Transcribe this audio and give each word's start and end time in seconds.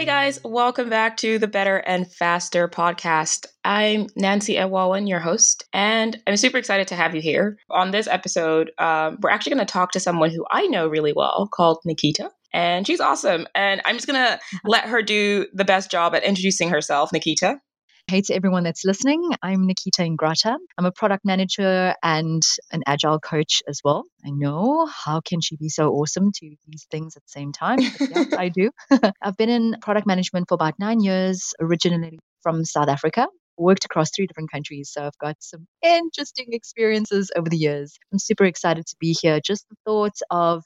Hey 0.00 0.06
guys, 0.06 0.40
welcome 0.42 0.88
back 0.88 1.18
to 1.18 1.38
the 1.38 1.46
Better 1.46 1.76
and 1.76 2.10
Faster 2.10 2.66
podcast. 2.68 3.44
I'm 3.66 4.06
Nancy 4.16 4.54
Ewawan, 4.54 5.06
your 5.06 5.18
host, 5.20 5.64
and 5.74 6.18
I'm 6.26 6.38
super 6.38 6.56
excited 6.56 6.88
to 6.88 6.96
have 6.96 7.14
you 7.14 7.20
here. 7.20 7.58
On 7.68 7.90
this 7.90 8.06
episode, 8.06 8.70
um, 8.78 9.18
we're 9.20 9.28
actually 9.28 9.56
going 9.56 9.66
to 9.66 9.70
talk 9.70 9.92
to 9.92 10.00
someone 10.00 10.30
who 10.30 10.46
I 10.50 10.68
know 10.68 10.88
really 10.88 11.12
well 11.12 11.50
called 11.52 11.80
Nikita. 11.84 12.30
And 12.54 12.86
she's 12.86 13.00
awesome. 13.00 13.46
And 13.54 13.82
I'm 13.84 13.96
just 13.96 14.06
going 14.06 14.18
to 14.26 14.40
let 14.64 14.86
her 14.86 15.02
do 15.02 15.46
the 15.52 15.66
best 15.66 15.90
job 15.90 16.14
at 16.14 16.24
introducing 16.24 16.70
herself. 16.70 17.12
Nikita. 17.12 17.60
Hey 18.06 18.22
to 18.22 18.34
everyone 18.34 18.64
that's 18.64 18.84
listening. 18.84 19.30
I'm 19.42 19.66
Nikita 19.66 20.02
Ingrata. 20.02 20.56
I'm 20.76 20.84
a 20.84 20.92
product 20.92 21.24
manager 21.24 21.94
and 22.02 22.42
an 22.72 22.82
agile 22.86 23.20
coach 23.20 23.62
as 23.68 23.80
well. 23.84 24.04
I 24.24 24.30
know 24.30 24.86
how 24.86 25.20
can 25.20 25.40
she 25.40 25.56
be 25.56 25.68
so 25.68 25.90
awesome 25.90 26.32
to 26.32 26.54
these 26.66 26.86
things 26.90 27.16
at 27.16 27.22
the 27.22 27.28
same 27.28 27.52
time? 27.52 27.78
yeah, 27.78 28.24
I 28.36 28.48
do. 28.48 28.70
I've 29.22 29.36
been 29.36 29.48
in 29.48 29.76
product 29.80 30.06
management 30.06 30.48
for 30.48 30.54
about 30.54 30.74
nine 30.78 31.00
years, 31.00 31.54
originally 31.60 32.18
from 32.42 32.64
South 32.64 32.88
Africa. 32.88 33.28
Worked 33.58 33.84
across 33.84 34.10
three 34.10 34.26
different 34.26 34.50
countries, 34.50 34.90
so 34.92 35.06
I've 35.06 35.18
got 35.18 35.36
some 35.40 35.66
interesting 35.84 36.48
experiences 36.52 37.30
over 37.36 37.48
the 37.48 37.58
years. 37.58 37.96
I'm 38.12 38.18
super 38.18 38.44
excited 38.44 38.86
to 38.86 38.96
be 38.98 39.16
here. 39.20 39.40
Just 39.44 39.68
the 39.68 39.76
thoughts 39.84 40.22
of 40.30 40.64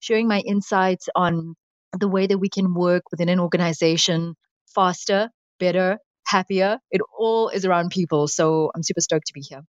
sharing 0.00 0.28
my 0.28 0.40
insights 0.40 1.08
on 1.14 1.54
the 1.98 2.08
way 2.08 2.26
that 2.26 2.38
we 2.38 2.48
can 2.48 2.74
work 2.74 3.02
within 3.10 3.28
an 3.28 3.40
organization 3.40 4.34
faster, 4.74 5.30
better, 5.58 5.98
happier. 6.28 6.78
It 6.90 7.00
all 7.18 7.48
is 7.48 7.64
around 7.64 7.90
people. 7.90 8.28
So 8.28 8.70
I'm 8.74 8.82
super 8.82 9.00
stoked 9.00 9.26
to 9.28 9.32
be 9.32 9.40
here. 9.40 9.62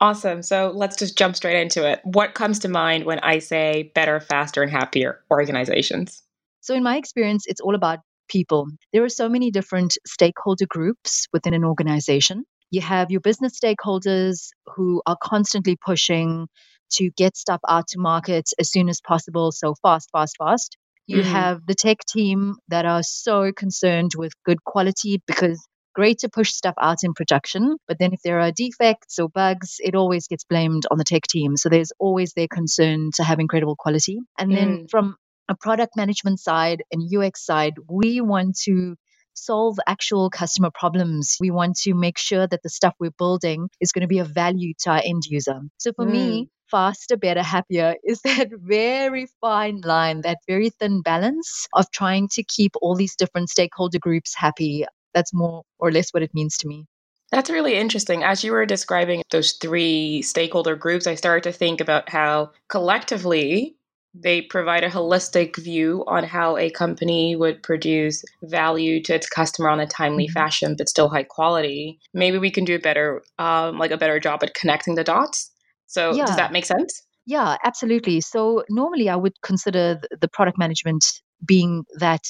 Awesome. 0.00 0.42
So 0.42 0.72
let's 0.74 0.96
just 0.96 1.16
jump 1.16 1.36
straight 1.36 1.60
into 1.60 1.88
it. 1.88 2.00
What 2.04 2.34
comes 2.34 2.60
to 2.60 2.68
mind 2.68 3.04
when 3.04 3.18
I 3.20 3.38
say 3.38 3.92
better, 3.94 4.18
faster, 4.18 4.62
and 4.62 4.72
happier 4.72 5.20
organizations? 5.30 6.22
So, 6.62 6.74
in 6.74 6.82
my 6.82 6.96
experience, 6.96 7.44
it's 7.46 7.60
all 7.60 7.74
about 7.74 8.00
people. 8.28 8.66
There 8.92 9.04
are 9.04 9.10
so 9.10 9.28
many 9.28 9.50
different 9.50 9.96
stakeholder 10.06 10.66
groups 10.66 11.26
within 11.32 11.52
an 11.52 11.64
organization. 11.64 12.44
You 12.70 12.80
have 12.80 13.10
your 13.10 13.20
business 13.20 13.58
stakeholders 13.58 14.48
who 14.74 15.02
are 15.06 15.16
constantly 15.22 15.76
pushing 15.84 16.48
to 16.92 17.10
get 17.16 17.36
stuff 17.36 17.60
out 17.68 17.88
to 17.88 17.98
market 17.98 18.50
as 18.58 18.70
soon 18.70 18.88
as 18.88 19.00
possible. 19.06 19.52
So, 19.52 19.74
fast, 19.82 20.08
fast, 20.12 20.36
fast. 20.38 20.76
You 21.06 21.18
mm-hmm. 21.18 21.30
have 21.30 21.66
the 21.66 21.74
tech 21.74 21.98
team 22.06 22.56
that 22.68 22.86
are 22.86 23.02
so 23.02 23.52
concerned 23.52 24.12
with 24.16 24.32
good 24.44 24.64
quality 24.64 25.20
because 25.26 25.66
great 25.94 26.18
to 26.20 26.28
push 26.28 26.52
stuff 26.52 26.74
out 26.80 26.98
in 27.02 27.14
production, 27.14 27.76
but 27.88 27.98
then 27.98 28.12
if 28.12 28.20
there 28.22 28.40
are 28.40 28.52
defects 28.52 29.18
or 29.18 29.28
bugs, 29.28 29.76
it 29.80 29.94
always 29.94 30.26
gets 30.28 30.44
blamed 30.44 30.84
on 30.90 30.98
the 30.98 31.04
tech 31.04 31.22
team. 31.22 31.56
So 31.56 31.68
there's 31.68 31.92
always 31.98 32.32
their 32.32 32.48
concern 32.48 33.10
to 33.14 33.24
have 33.24 33.40
incredible 33.40 33.76
quality. 33.76 34.18
And 34.38 34.52
then 34.52 34.68
mm. 34.68 34.90
from 34.90 35.16
a 35.48 35.56
product 35.56 35.96
management 35.96 36.40
side 36.40 36.82
and 36.92 37.02
UX 37.14 37.44
side, 37.44 37.74
we 37.88 38.20
want 38.20 38.56
to 38.64 38.96
solve 39.34 39.78
actual 39.86 40.30
customer 40.30 40.70
problems. 40.72 41.36
We 41.40 41.50
want 41.50 41.76
to 41.78 41.94
make 41.94 42.18
sure 42.18 42.46
that 42.46 42.62
the 42.62 42.68
stuff 42.68 42.94
we're 43.00 43.10
building 43.10 43.68
is 43.80 43.92
going 43.92 44.02
to 44.02 44.08
be 44.08 44.18
of 44.18 44.28
value 44.28 44.74
to 44.80 44.90
our 44.90 45.02
end 45.04 45.24
user. 45.26 45.60
So 45.78 45.92
for 45.92 46.04
mm. 46.04 46.12
me, 46.12 46.48
faster, 46.70 47.16
better, 47.16 47.42
happier 47.42 47.96
is 48.04 48.20
that 48.22 48.50
very 48.52 49.26
fine 49.40 49.80
line, 49.82 50.22
that 50.22 50.38
very 50.46 50.70
thin 50.70 51.02
balance 51.02 51.66
of 51.72 51.90
trying 51.90 52.28
to 52.32 52.44
keep 52.44 52.72
all 52.80 52.94
these 52.94 53.16
different 53.16 53.50
stakeholder 53.50 53.98
groups 53.98 54.34
happy 54.34 54.84
that's 55.14 55.34
more 55.34 55.62
or 55.78 55.90
less 55.90 56.10
what 56.10 56.22
it 56.22 56.34
means 56.34 56.56
to 56.58 56.68
me. 56.68 56.86
That's 57.30 57.50
really 57.50 57.74
interesting. 57.74 58.24
As 58.24 58.42
you 58.42 58.52
were 58.52 58.66
describing 58.66 59.22
those 59.30 59.52
three 59.52 60.20
stakeholder 60.22 60.74
groups, 60.74 61.06
I 61.06 61.14
started 61.14 61.44
to 61.44 61.56
think 61.56 61.80
about 61.80 62.08
how 62.08 62.50
collectively 62.68 63.76
they 64.14 64.42
provide 64.42 64.82
a 64.82 64.90
holistic 64.90 65.56
view 65.56 66.04
on 66.08 66.24
how 66.24 66.56
a 66.56 66.70
company 66.70 67.36
would 67.36 67.62
produce 67.62 68.24
value 68.42 69.00
to 69.04 69.14
its 69.14 69.28
customer 69.28 69.68
on 69.68 69.78
a 69.78 69.86
timely 69.86 70.26
mm-hmm. 70.26 70.32
fashion, 70.32 70.74
but 70.76 70.88
still 70.88 71.08
high 71.08 71.22
quality. 71.22 72.00
Maybe 72.12 72.38
we 72.38 72.50
can 72.50 72.64
do 72.64 72.74
a 72.74 72.80
better, 72.80 73.22
um, 73.38 73.78
like 73.78 73.92
a 73.92 73.96
better 73.96 74.18
job 74.18 74.42
at 74.42 74.54
connecting 74.54 74.96
the 74.96 75.04
dots. 75.04 75.50
So, 75.86 76.12
yeah. 76.12 76.24
does 76.24 76.36
that 76.36 76.52
make 76.52 76.66
sense? 76.66 77.02
Yeah, 77.26 77.56
absolutely. 77.62 78.20
So, 78.20 78.64
normally 78.68 79.08
I 79.08 79.16
would 79.16 79.40
consider 79.42 80.00
the 80.20 80.28
product 80.28 80.58
management 80.58 81.04
being 81.46 81.84
that 81.98 82.22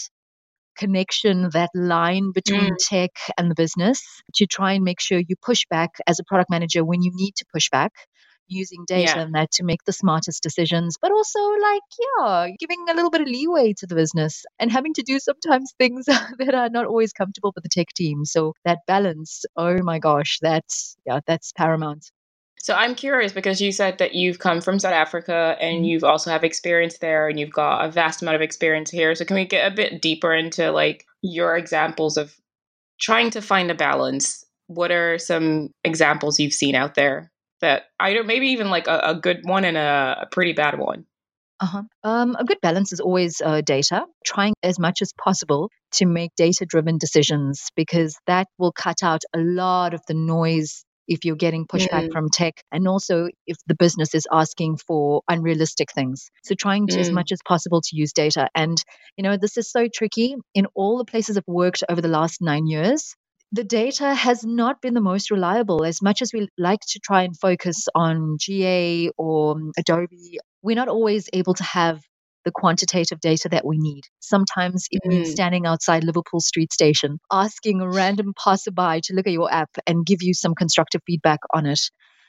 connection, 0.81 1.51
that 1.53 1.71
line 1.75 2.33
between 2.33 2.73
mm. 2.73 2.77
tech 2.81 3.11
and 3.39 3.51
the 3.51 3.55
business 3.55 4.03
to 4.35 4.47
try 4.47 4.73
and 4.73 4.85
make 4.85 5.01
sure 5.01 5.19
you 5.19 5.37
push 5.41 5.63
back 5.71 5.91
as 6.07 6.19
a 6.19 6.25
product 6.25 6.51
manager 6.51 6.85
when 6.85 7.03
you 7.03 7.13
need 7.15 7.35
to 7.37 7.45
push 7.55 7.69
back 7.71 7.93
using 8.51 8.85
data 8.87 9.13
yeah. 9.17 9.23
and 9.23 9.35
that 9.35 9.51
to 9.53 9.65
make 9.65 9.85
the 9.85 9.93
smartest 9.93 10.43
decisions, 10.43 10.97
but 11.01 11.13
also 11.13 11.39
like, 11.69 11.83
yeah, 12.05 12.49
giving 12.59 12.85
a 12.89 12.95
little 12.95 13.11
bit 13.11 13.21
of 13.21 13.29
leeway 13.29 13.73
to 13.79 13.87
the 13.87 13.95
business 13.95 14.45
and 14.59 14.73
having 14.73 14.95
to 14.95 15.03
do 15.03 15.19
sometimes 15.19 15.73
things 15.79 16.07
that 16.39 16.55
are 16.55 16.69
not 16.69 16.87
always 16.87 17.13
comfortable 17.13 17.53
for 17.53 17.61
the 17.61 17.69
tech 17.69 17.89
team. 17.95 18.25
So 18.25 18.55
that 18.65 18.81
balance, 18.87 19.45
oh 19.57 19.79
my 19.83 19.99
gosh, 19.99 20.39
that's 20.43 20.97
yeah, 21.07 21.21
that's 21.27 21.53
paramount. 21.53 22.11
So 22.63 22.75
I'm 22.75 22.95
curious 22.95 23.33
because 23.33 23.61
you 23.61 23.73
said 23.73 23.99
that 23.99 24.15
you've 24.15 24.39
come 24.39 24.61
from 24.61 24.79
South 24.79 24.93
Africa 24.93 25.57
and 25.61 25.77
mm-hmm. 25.77 25.85
you've 25.85 26.05
also 26.05 26.31
have 26.31 26.45
experience 26.45 26.99
there 26.99 27.27
and 27.27 27.41
you've 27.41 27.53
got 27.53 27.87
a 27.87 27.91
vast 27.91 28.21
amount 28.21 28.37
of 28.37 28.43
experience 28.43 28.91
here. 28.91 29.15
So 29.15 29.25
can 29.25 29.37
we 29.37 29.47
get 29.47 29.73
a 29.73 29.75
bit 29.75 30.03
deeper 30.03 30.35
into 30.35 30.71
like 30.71 31.07
your 31.23 31.57
examples 31.57 32.19
of 32.19 32.37
trying 33.01 33.31
to 33.31 33.41
find 33.41 33.71
a 33.71 33.75
balance? 33.75 34.45
What 34.67 34.91
are 34.93 35.19
some 35.19 35.71
examples 35.85 36.39
you've 36.39 36.53
seen 36.53 36.75
out 36.75 36.95
there 36.95 37.33
that 37.63 37.85
I 37.99 38.13
don't 38.13 38.27
maybe 38.27 38.49
even 38.49 38.69
like 38.69 38.89
a, 38.89 39.01
a 39.05 39.15
good 39.15 39.41
one 39.45 39.65
and 39.65 39.79
a, 39.79 40.19
a 40.23 40.27
pretty 40.27 40.53
bad 40.53 40.79
one? 40.79 41.07
Uh-huh. 41.61 41.83
Um, 42.05 42.37
a 42.39 42.45
good 42.45 42.61
balance 42.63 42.93
is 42.93 43.01
always 43.01 43.43
uh, 43.45 43.61
data, 43.61 44.05
trying 44.25 44.55
as 44.63 44.79
much 44.79 45.03
as 45.03 45.13
possible 45.13 45.71
to 45.93 46.07
make 46.07 46.31
data 46.35 46.65
driven 46.67 46.97
decisions 46.99 47.69
because 47.75 48.17
that 48.27 48.49
will 48.59 48.73
cut 48.73 49.03
out 49.03 49.23
a 49.35 49.39
lot 49.39 49.93
of 49.93 50.01
the 50.09 50.15
noise 50.15 50.85
if 51.11 51.25
you're 51.25 51.37
getting 51.37 51.67
pushback 51.67 52.09
mm. 52.09 52.13
from 52.13 52.31
tech 52.31 52.63
and 52.73 52.87
also 52.87 53.29
if 53.47 53.57
the 53.67 53.75
business 53.75 54.15
is 54.15 54.27
asking 54.33 54.79
for 54.79 55.23
unrealistic 55.29 55.93
things. 55.93 56.31
So 56.45 56.55
trying 56.55 56.87
to, 56.87 56.97
mm. 56.97 57.01
as 57.01 57.11
much 57.11 57.33
as 57.33 57.41
possible 57.47 57.83
to 57.83 57.97
use 57.97 58.13
data. 58.13 58.49
And, 58.55 58.83
you 59.17 59.25
know, 59.25 59.37
this 59.37 59.59
is 59.59 59.71
so 59.71 59.89
tricky. 59.93 60.37
In 60.55 60.67
all 60.75 60.99
the 60.99 61.05
places 61.05 61.37
I've 61.37 61.45
worked 61.49 61.83
over 61.89 62.01
the 62.01 62.09
last 62.09 62.41
nine 62.41 62.69
years, 62.69 63.15
the 63.53 63.65
data 63.65 64.15
has 64.15 64.45
not 64.45 64.81
been 64.81 64.95
the 64.95 65.01
most 65.01 65.33
reliable. 65.33 65.85
As 65.85 66.01
much 66.01 66.23
as 66.23 66.33
we 66.33 66.49
like 66.57 66.81
to 66.91 67.01
try 67.01 67.25
and 67.25 67.37
focus 67.37 67.89
on 67.95 68.37
GA 68.39 69.11
or 69.19 69.57
Adobe, 69.77 70.39
we're 70.63 70.77
not 70.77 70.89
always 70.89 71.29
able 71.33 71.55
to 71.55 71.65
have 71.65 72.01
the 72.45 72.53
quantitative 72.53 73.21
data 73.21 73.49
that 73.51 73.67
we 73.67 73.79
need. 73.79 74.03
Sometimes 74.21 74.87
it 74.91 75.03
mm. 75.05 75.11
means 75.11 75.31
standing 75.31 75.67
outside 75.67 76.05
Liverpool 76.05 76.41
Street 76.41 76.73
Station, 76.73 77.19
asking 77.31 77.81
a 77.81 77.89
random 77.91 78.33
passerby 78.37 79.01
to 79.05 79.15
look 79.15 79.27
at 79.27 79.33
your 79.33 79.53
app 79.53 79.71
and 79.87 80.07
give 80.07 80.23
you 80.23 80.35
some 80.35 80.55
constructive 80.55 81.03
feedback 81.07 81.41
on 81.53 81.67
it. 81.67 81.81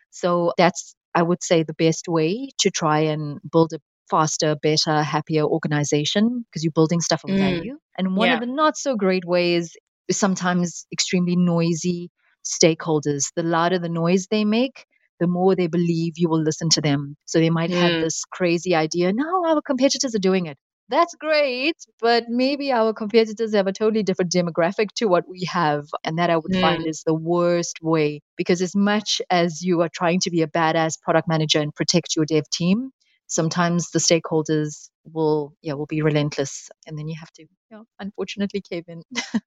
So 0.10 0.54
that's, 0.58 0.96
I 1.16 1.24
would 1.24 1.44
say, 1.44 1.64
the 1.64 1.74
best 1.74 2.08
way 2.08 2.50
to 2.60 2.70
try 2.70 3.00
and 3.02 3.40
build 3.50 3.74
a 3.74 3.80
faster, 4.10 4.56
better, 4.62 5.02
happier 5.02 5.44
organization 5.44 6.46
because 6.46 6.64
you're 6.64 6.74
building 6.74 7.00
stuff 7.00 7.24
of 7.24 7.30
mm. 7.30 7.38
value. 7.38 7.78
And 7.98 8.16
one 8.16 8.28
yeah. 8.28 8.36
of 8.36 8.42
the 8.42 8.48
not 8.48 8.78
so 8.78 8.96
great 8.96 9.26
ways 9.26 9.76
is 10.08 10.18
sometimes 10.18 10.86
extremely 10.92 11.36
noisy 11.36 12.12
stakeholders. 12.44 13.32
The 13.36 13.44
louder 13.44 13.80
the 13.80 13.90
noise 13.90 14.28
they 14.30 14.44
make, 14.44 14.86
the 15.22 15.28
more 15.28 15.56
they 15.56 15.68
believe 15.68 16.14
you 16.18 16.28
will 16.28 16.42
listen 16.42 16.68
to 16.72 16.82
them. 16.82 17.16
So 17.26 17.40
they 17.40 17.52
might 17.52 17.70
mm. 17.70 17.80
have 17.80 18.02
this 18.02 18.26
crazy 18.26 18.74
idea, 18.74 19.14
no, 19.14 19.46
our 19.48 19.62
competitors 19.62 20.16
are 20.16 20.20
doing 20.20 20.48
it. 20.48 20.58
That's 20.90 21.16
great, 21.16 21.78
but 22.02 22.26
maybe 22.28 22.72
our 22.74 22.92
competitors 22.92 23.54
have 23.54 23.68
a 23.68 23.72
totally 23.72 24.04
different 24.04 24.32
demographic 24.32 24.88
to 24.96 25.06
what 25.06 25.24
we 25.30 25.48
have. 25.50 25.86
And 26.04 26.18
that 26.18 26.32
I 26.32 26.36
would 26.38 26.52
mm. 26.52 26.60
find 26.60 26.86
is 26.88 27.04
the 27.06 27.14
worst 27.14 27.78
way 27.82 28.22
because, 28.36 28.62
as 28.62 28.76
much 28.76 29.22
as 29.30 29.62
you 29.62 29.82
are 29.84 29.90
trying 29.94 30.20
to 30.22 30.32
be 30.32 30.42
a 30.42 30.48
badass 30.48 31.00
product 31.00 31.30
manager 31.30 31.62
and 31.62 31.74
protect 31.74 32.16
your 32.16 32.26
dev 32.26 32.50
team, 32.52 32.90
sometimes 33.28 33.92
the 33.92 34.00
stakeholders 34.00 34.90
will 35.06 35.54
yeah 35.62 35.74
will 35.74 35.88
be 35.88 36.02
relentless 36.02 36.70
and 36.86 36.98
then 36.98 37.08
you 37.08 37.16
have 37.20 37.32
to 37.32 37.42
you 37.42 37.48
know 37.72 37.86
unfortunately 38.00 38.62
cave 38.62 38.84
in 38.88 39.02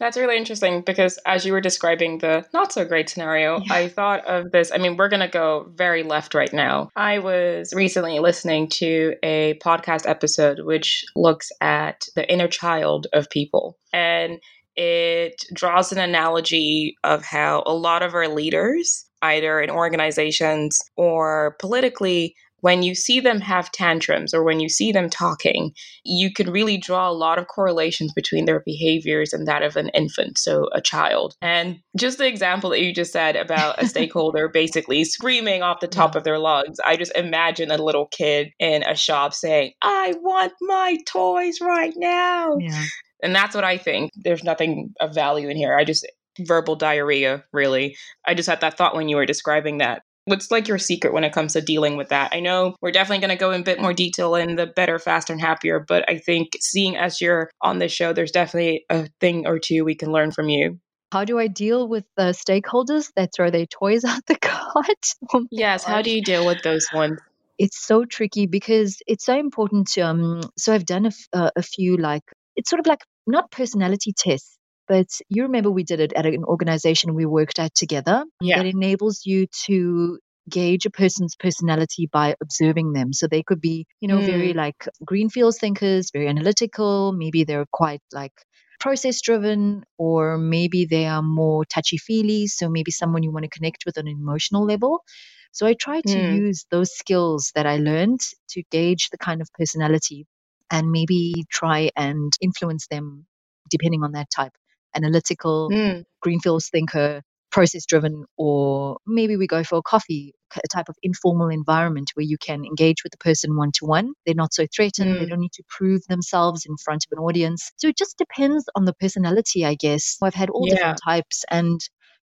That's 0.00 0.16
really 0.16 0.38
interesting 0.38 0.80
because 0.80 1.18
as 1.26 1.44
you 1.44 1.52
were 1.52 1.60
describing 1.60 2.18
the 2.18 2.46
not 2.54 2.72
so 2.72 2.86
great 2.86 3.10
scenario, 3.10 3.60
yeah. 3.60 3.74
I 3.74 3.88
thought 3.88 4.26
of 4.26 4.50
this. 4.50 4.72
I 4.72 4.78
mean, 4.78 4.96
we're 4.96 5.10
going 5.10 5.20
to 5.20 5.28
go 5.28 5.70
very 5.74 6.02
left 6.02 6.34
right 6.34 6.52
now. 6.52 6.88
I 6.96 7.18
was 7.18 7.74
recently 7.74 8.18
listening 8.18 8.70
to 8.70 9.14
a 9.22 9.58
podcast 9.62 10.08
episode 10.08 10.60
which 10.60 11.04
looks 11.14 11.52
at 11.60 12.06
the 12.16 12.28
inner 12.32 12.48
child 12.48 13.08
of 13.12 13.28
people. 13.28 13.78
And 13.92 14.40
it 14.74 15.44
draws 15.52 15.92
an 15.92 15.98
analogy 15.98 16.96
of 17.04 17.22
how 17.22 17.62
a 17.66 17.74
lot 17.74 18.02
of 18.02 18.14
our 18.14 18.28
leaders, 18.28 19.04
either 19.20 19.60
in 19.60 19.68
organizations 19.68 20.80
or 20.96 21.56
politically, 21.60 22.34
when 22.60 22.82
you 22.82 22.94
see 22.94 23.20
them 23.20 23.40
have 23.40 23.72
tantrums 23.72 24.34
or 24.34 24.42
when 24.42 24.60
you 24.60 24.68
see 24.68 24.92
them 24.92 25.08
talking, 25.08 25.72
you 26.04 26.32
can 26.32 26.50
really 26.50 26.76
draw 26.76 27.08
a 27.08 27.12
lot 27.12 27.38
of 27.38 27.48
correlations 27.48 28.12
between 28.12 28.44
their 28.44 28.60
behaviors 28.60 29.32
and 29.32 29.46
that 29.46 29.62
of 29.62 29.76
an 29.76 29.88
infant, 29.90 30.38
so 30.38 30.68
a 30.72 30.80
child. 30.80 31.34
And 31.42 31.80
just 31.96 32.18
the 32.18 32.26
example 32.26 32.70
that 32.70 32.80
you 32.80 32.94
just 32.94 33.12
said 33.12 33.36
about 33.36 33.82
a 33.82 33.86
stakeholder 33.88 34.48
basically 34.48 35.04
screaming 35.04 35.62
off 35.62 35.80
the 35.80 35.88
top 35.88 36.14
of 36.14 36.24
their 36.24 36.38
lungs, 36.38 36.78
I 36.86 36.96
just 36.96 37.16
imagine 37.16 37.70
a 37.70 37.78
little 37.78 38.06
kid 38.06 38.50
in 38.58 38.82
a 38.82 38.94
shop 38.94 39.34
saying, 39.34 39.72
I 39.82 40.14
want 40.20 40.52
my 40.60 40.98
toys 41.06 41.60
right 41.60 41.94
now. 41.96 42.56
Yeah. 42.58 42.84
And 43.22 43.34
that's 43.34 43.54
what 43.54 43.64
I 43.64 43.76
think. 43.76 44.12
There's 44.16 44.44
nothing 44.44 44.94
of 45.00 45.14
value 45.14 45.48
in 45.48 45.56
here. 45.56 45.76
I 45.76 45.84
just 45.84 46.06
verbal 46.46 46.76
diarrhea, 46.76 47.44
really. 47.52 47.96
I 48.26 48.34
just 48.34 48.48
had 48.48 48.60
that 48.60 48.76
thought 48.76 48.94
when 48.94 49.08
you 49.08 49.16
were 49.16 49.26
describing 49.26 49.78
that. 49.78 50.02
What's 50.26 50.50
like 50.50 50.68
your 50.68 50.78
secret 50.78 51.12
when 51.12 51.24
it 51.24 51.32
comes 51.32 51.54
to 51.54 51.60
dealing 51.60 51.96
with 51.96 52.10
that? 52.10 52.32
I 52.32 52.40
know 52.40 52.76
we're 52.80 52.92
definitely 52.92 53.26
going 53.26 53.36
to 53.36 53.40
go 53.40 53.50
in 53.52 53.62
a 53.62 53.64
bit 53.64 53.80
more 53.80 53.92
detail 53.92 54.34
in 54.34 54.56
the 54.56 54.66
better, 54.66 54.98
faster, 54.98 55.32
and 55.32 55.40
happier, 55.40 55.80
but 55.80 56.08
I 56.08 56.18
think 56.18 56.56
seeing 56.60 56.96
as 56.96 57.20
you're 57.20 57.50
on 57.62 57.78
this 57.78 57.92
show, 57.92 58.12
there's 58.12 58.30
definitely 58.30 58.84
a 58.90 59.08
thing 59.20 59.46
or 59.46 59.58
two 59.58 59.84
we 59.84 59.94
can 59.94 60.12
learn 60.12 60.30
from 60.30 60.48
you. 60.48 60.78
How 61.12 61.24
do 61.24 61.38
I 61.40 61.48
deal 61.48 61.88
with 61.88 62.04
the 62.16 62.32
stakeholders 62.32 63.10
that 63.16 63.30
throw 63.34 63.50
their 63.50 63.66
toys 63.66 64.04
out 64.06 64.24
the 64.26 64.36
cart? 64.36 65.14
Oh 65.34 65.46
yes, 65.50 65.84
how 65.84 66.02
do 66.02 66.10
you 66.10 66.22
deal 66.22 66.46
with 66.46 66.62
those 66.62 66.86
ones? 66.94 67.18
It's 67.58 67.78
so 67.78 68.04
tricky 68.04 68.46
because 68.46 68.98
it's 69.06 69.24
so 69.24 69.36
important 69.36 69.88
to. 69.92 70.02
Um, 70.02 70.40
so 70.56 70.72
I've 70.72 70.86
done 70.86 71.06
a, 71.06 71.08
f- 71.08 71.28
uh, 71.32 71.50
a 71.56 71.62
few 71.62 71.96
like 71.96 72.22
it's 72.56 72.70
sort 72.70 72.80
of 72.80 72.86
like 72.86 73.00
not 73.26 73.50
personality 73.50 74.12
tests, 74.16 74.56
but 74.90 75.06
you 75.28 75.44
remember 75.44 75.70
we 75.70 75.84
did 75.84 76.00
it 76.00 76.12
at 76.14 76.26
an 76.26 76.42
organization 76.42 77.14
we 77.14 77.24
worked 77.24 77.60
at 77.60 77.72
together. 77.76 78.24
Yeah. 78.40 78.56
That 78.56 78.66
enables 78.66 79.20
you 79.24 79.46
to 79.66 80.18
gauge 80.50 80.84
a 80.84 80.90
person's 80.90 81.36
personality 81.36 82.08
by 82.12 82.34
observing 82.42 82.92
them. 82.92 83.12
So 83.12 83.28
they 83.28 83.44
could 83.44 83.60
be, 83.60 83.86
you 84.00 84.08
know, 84.08 84.18
mm. 84.18 84.26
very 84.26 84.52
like 84.52 84.88
greenfields 85.04 85.58
thinkers, 85.60 86.10
very 86.12 86.26
analytical. 86.26 87.12
Maybe 87.12 87.44
they're 87.44 87.68
quite 87.72 88.00
like 88.12 88.32
process 88.80 89.20
driven, 89.20 89.84
or 89.96 90.38
maybe 90.38 90.86
they 90.86 91.06
are 91.06 91.22
more 91.22 91.64
touchy 91.64 91.96
feely. 91.96 92.48
So 92.48 92.68
maybe 92.68 92.90
someone 92.90 93.22
you 93.22 93.30
want 93.30 93.44
to 93.44 93.56
connect 93.56 93.84
with 93.86 93.96
on 93.96 94.08
an 94.08 94.18
emotional 94.20 94.64
level. 94.64 95.04
So 95.52 95.68
I 95.68 95.74
try 95.74 96.00
to 96.00 96.16
mm. 96.16 96.36
use 96.36 96.66
those 96.72 96.90
skills 96.96 97.52
that 97.54 97.66
I 97.66 97.76
learned 97.76 98.22
to 98.50 98.64
gauge 98.72 99.10
the 99.10 99.18
kind 99.18 99.40
of 99.40 99.48
personality 99.56 100.26
and 100.68 100.90
maybe 100.90 101.44
try 101.48 101.90
and 101.96 102.32
influence 102.40 102.88
them 102.88 103.26
depending 103.70 104.02
on 104.02 104.12
that 104.12 104.26
type 104.34 104.50
analytical, 104.94 105.70
mm. 105.70 106.04
greenfields 106.20 106.68
thinker, 106.68 107.22
process 107.50 107.84
driven, 107.84 108.24
or 108.36 108.98
maybe 109.06 109.36
we 109.36 109.46
go 109.46 109.64
for 109.64 109.78
a 109.78 109.82
coffee, 109.82 110.34
a 110.56 110.68
type 110.68 110.88
of 110.88 110.96
informal 111.02 111.48
environment 111.48 112.10
where 112.14 112.24
you 112.24 112.38
can 112.38 112.64
engage 112.64 113.02
with 113.02 113.10
the 113.10 113.18
person 113.18 113.56
one 113.56 113.72
to 113.72 113.84
one. 113.84 114.12
They're 114.24 114.34
not 114.34 114.54
so 114.54 114.66
threatened. 114.74 115.16
Mm. 115.16 115.18
They 115.20 115.26
don't 115.26 115.40
need 115.40 115.52
to 115.54 115.64
prove 115.68 116.02
themselves 116.08 116.64
in 116.66 116.76
front 116.76 117.04
of 117.06 117.18
an 117.18 117.22
audience. 117.22 117.72
So 117.76 117.88
it 117.88 117.96
just 117.96 118.18
depends 118.18 118.64
on 118.74 118.84
the 118.84 118.94
personality, 118.94 119.64
I 119.64 119.74
guess. 119.74 120.16
I've 120.22 120.34
had 120.34 120.50
all 120.50 120.66
yeah. 120.66 120.74
different 120.74 121.00
types, 121.04 121.44
and 121.50 121.80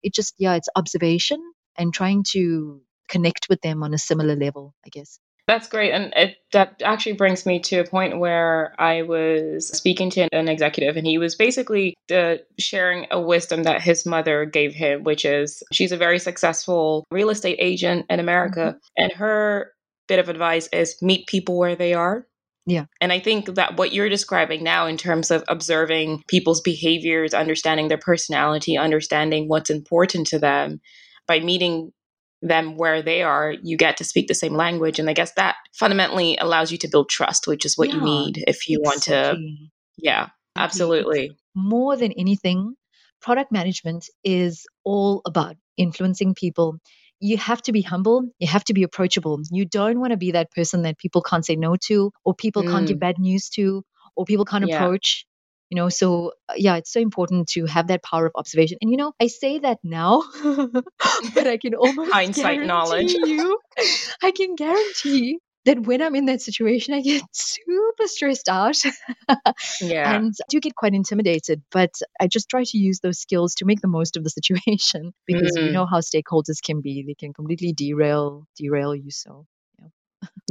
it 0.02 0.12
just, 0.14 0.34
yeah, 0.38 0.54
it's 0.54 0.68
observation 0.74 1.40
and 1.76 1.94
trying 1.94 2.24
to 2.32 2.80
connect 3.08 3.46
with 3.48 3.60
them 3.60 3.82
on 3.82 3.94
a 3.94 3.98
similar 3.98 4.34
level, 4.36 4.74
I 4.84 4.88
guess. 4.90 5.18
That's 5.52 5.68
great. 5.68 5.92
And 5.92 6.14
it, 6.16 6.38
that 6.52 6.80
actually 6.82 7.12
brings 7.12 7.44
me 7.44 7.60
to 7.60 7.80
a 7.80 7.84
point 7.84 8.18
where 8.18 8.74
I 8.78 9.02
was 9.02 9.68
speaking 9.68 10.08
to 10.12 10.26
an 10.32 10.48
executive, 10.48 10.96
and 10.96 11.06
he 11.06 11.18
was 11.18 11.34
basically 11.34 11.92
uh, 12.10 12.36
sharing 12.58 13.06
a 13.10 13.20
wisdom 13.20 13.64
that 13.64 13.82
his 13.82 14.06
mother 14.06 14.46
gave 14.46 14.72
him, 14.72 15.04
which 15.04 15.26
is 15.26 15.62
she's 15.70 15.92
a 15.92 15.98
very 15.98 16.18
successful 16.18 17.04
real 17.10 17.28
estate 17.28 17.58
agent 17.60 18.06
in 18.08 18.18
America. 18.18 18.60
Mm-hmm. 18.60 19.02
And 19.04 19.12
her 19.12 19.72
bit 20.08 20.18
of 20.18 20.30
advice 20.30 20.70
is 20.72 20.96
meet 21.02 21.26
people 21.26 21.58
where 21.58 21.76
they 21.76 21.92
are. 21.92 22.26
Yeah. 22.64 22.86
And 23.02 23.12
I 23.12 23.20
think 23.20 23.54
that 23.56 23.76
what 23.76 23.92
you're 23.92 24.08
describing 24.08 24.64
now 24.64 24.86
in 24.86 24.96
terms 24.96 25.30
of 25.30 25.44
observing 25.48 26.22
people's 26.28 26.62
behaviors, 26.62 27.34
understanding 27.34 27.88
their 27.88 27.98
personality, 27.98 28.78
understanding 28.78 29.48
what's 29.48 29.68
important 29.68 30.28
to 30.28 30.38
them 30.38 30.80
by 31.26 31.40
meeting 31.40 31.92
them 32.42 32.76
where 32.76 33.02
they 33.02 33.22
are, 33.22 33.54
you 33.62 33.76
get 33.76 33.96
to 33.98 34.04
speak 34.04 34.28
the 34.28 34.34
same 34.34 34.54
language. 34.54 34.98
And 34.98 35.08
I 35.08 35.12
guess 35.12 35.32
that 35.34 35.56
fundamentally 35.72 36.36
allows 36.36 36.72
you 36.72 36.78
to 36.78 36.88
build 36.88 37.08
trust, 37.08 37.46
which 37.46 37.64
is 37.64 37.78
what 37.78 37.88
yeah, 37.88 37.94
you 37.94 38.00
need 38.02 38.44
if 38.46 38.68
you 38.68 38.80
exactly. 38.80 39.14
want 39.14 39.36
to. 39.36 39.68
Yeah, 39.96 40.28
absolutely. 40.56 41.36
More 41.54 41.96
than 41.96 42.12
anything, 42.12 42.74
product 43.20 43.52
management 43.52 44.06
is 44.24 44.66
all 44.84 45.22
about 45.24 45.56
influencing 45.76 46.34
people. 46.34 46.78
You 47.20 47.36
have 47.36 47.62
to 47.62 47.72
be 47.72 47.82
humble. 47.82 48.24
You 48.40 48.48
have 48.48 48.64
to 48.64 48.74
be 48.74 48.82
approachable. 48.82 49.40
You 49.52 49.64
don't 49.64 50.00
want 50.00 50.10
to 50.10 50.16
be 50.16 50.32
that 50.32 50.50
person 50.50 50.82
that 50.82 50.98
people 50.98 51.22
can't 51.22 51.46
say 51.46 51.54
no 51.54 51.76
to, 51.86 52.10
or 52.24 52.34
people 52.34 52.64
mm. 52.64 52.70
can't 52.70 52.88
give 52.88 52.98
bad 52.98 53.18
news 53.18 53.48
to, 53.50 53.84
or 54.16 54.24
people 54.24 54.44
can't 54.44 54.66
yeah. 54.66 54.76
approach 54.76 55.24
you 55.72 55.76
know 55.76 55.88
so 55.88 56.32
uh, 56.50 56.54
yeah 56.56 56.76
it's 56.76 56.92
so 56.92 57.00
important 57.00 57.48
to 57.48 57.64
have 57.64 57.86
that 57.86 58.02
power 58.02 58.26
of 58.26 58.32
observation. 58.34 58.76
And 58.82 58.90
you 58.90 58.98
know 58.98 59.14
i 59.18 59.26
say 59.28 59.58
that 59.60 59.78
now 59.82 60.22
but 61.34 61.46
i 61.46 61.56
can 61.56 61.74
almost 61.74 62.12
hindsight 62.12 62.60
knowledge. 62.60 63.14
you 63.14 63.58
i 64.22 64.32
can 64.32 64.54
guarantee 64.54 65.38
that 65.64 65.80
when 65.86 66.02
i'm 66.02 66.14
in 66.14 66.26
that 66.26 66.42
situation 66.42 66.92
i 66.92 67.00
get 67.00 67.22
super 67.32 68.06
stressed 68.06 68.50
out 68.50 68.76
yeah. 69.80 70.14
and 70.14 70.34
do 70.50 70.60
get 70.60 70.74
quite 70.74 70.92
intimidated 70.92 71.62
but 71.70 71.94
i 72.20 72.26
just 72.26 72.50
try 72.50 72.64
to 72.64 72.76
use 72.76 73.00
those 73.00 73.18
skills 73.18 73.54
to 73.54 73.64
make 73.64 73.80
the 73.80 73.88
most 73.88 74.18
of 74.18 74.24
the 74.24 74.30
situation 74.30 75.14
because 75.26 75.56
mm. 75.56 75.64
you 75.64 75.72
know 75.72 75.86
how 75.86 76.00
stakeholders 76.00 76.60
can 76.62 76.82
be. 76.82 77.02
They 77.06 77.14
can 77.14 77.32
completely 77.32 77.72
derail 77.72 78.46
derail 78.56 78.94
you 78.94 79.10
so 79.10 79.46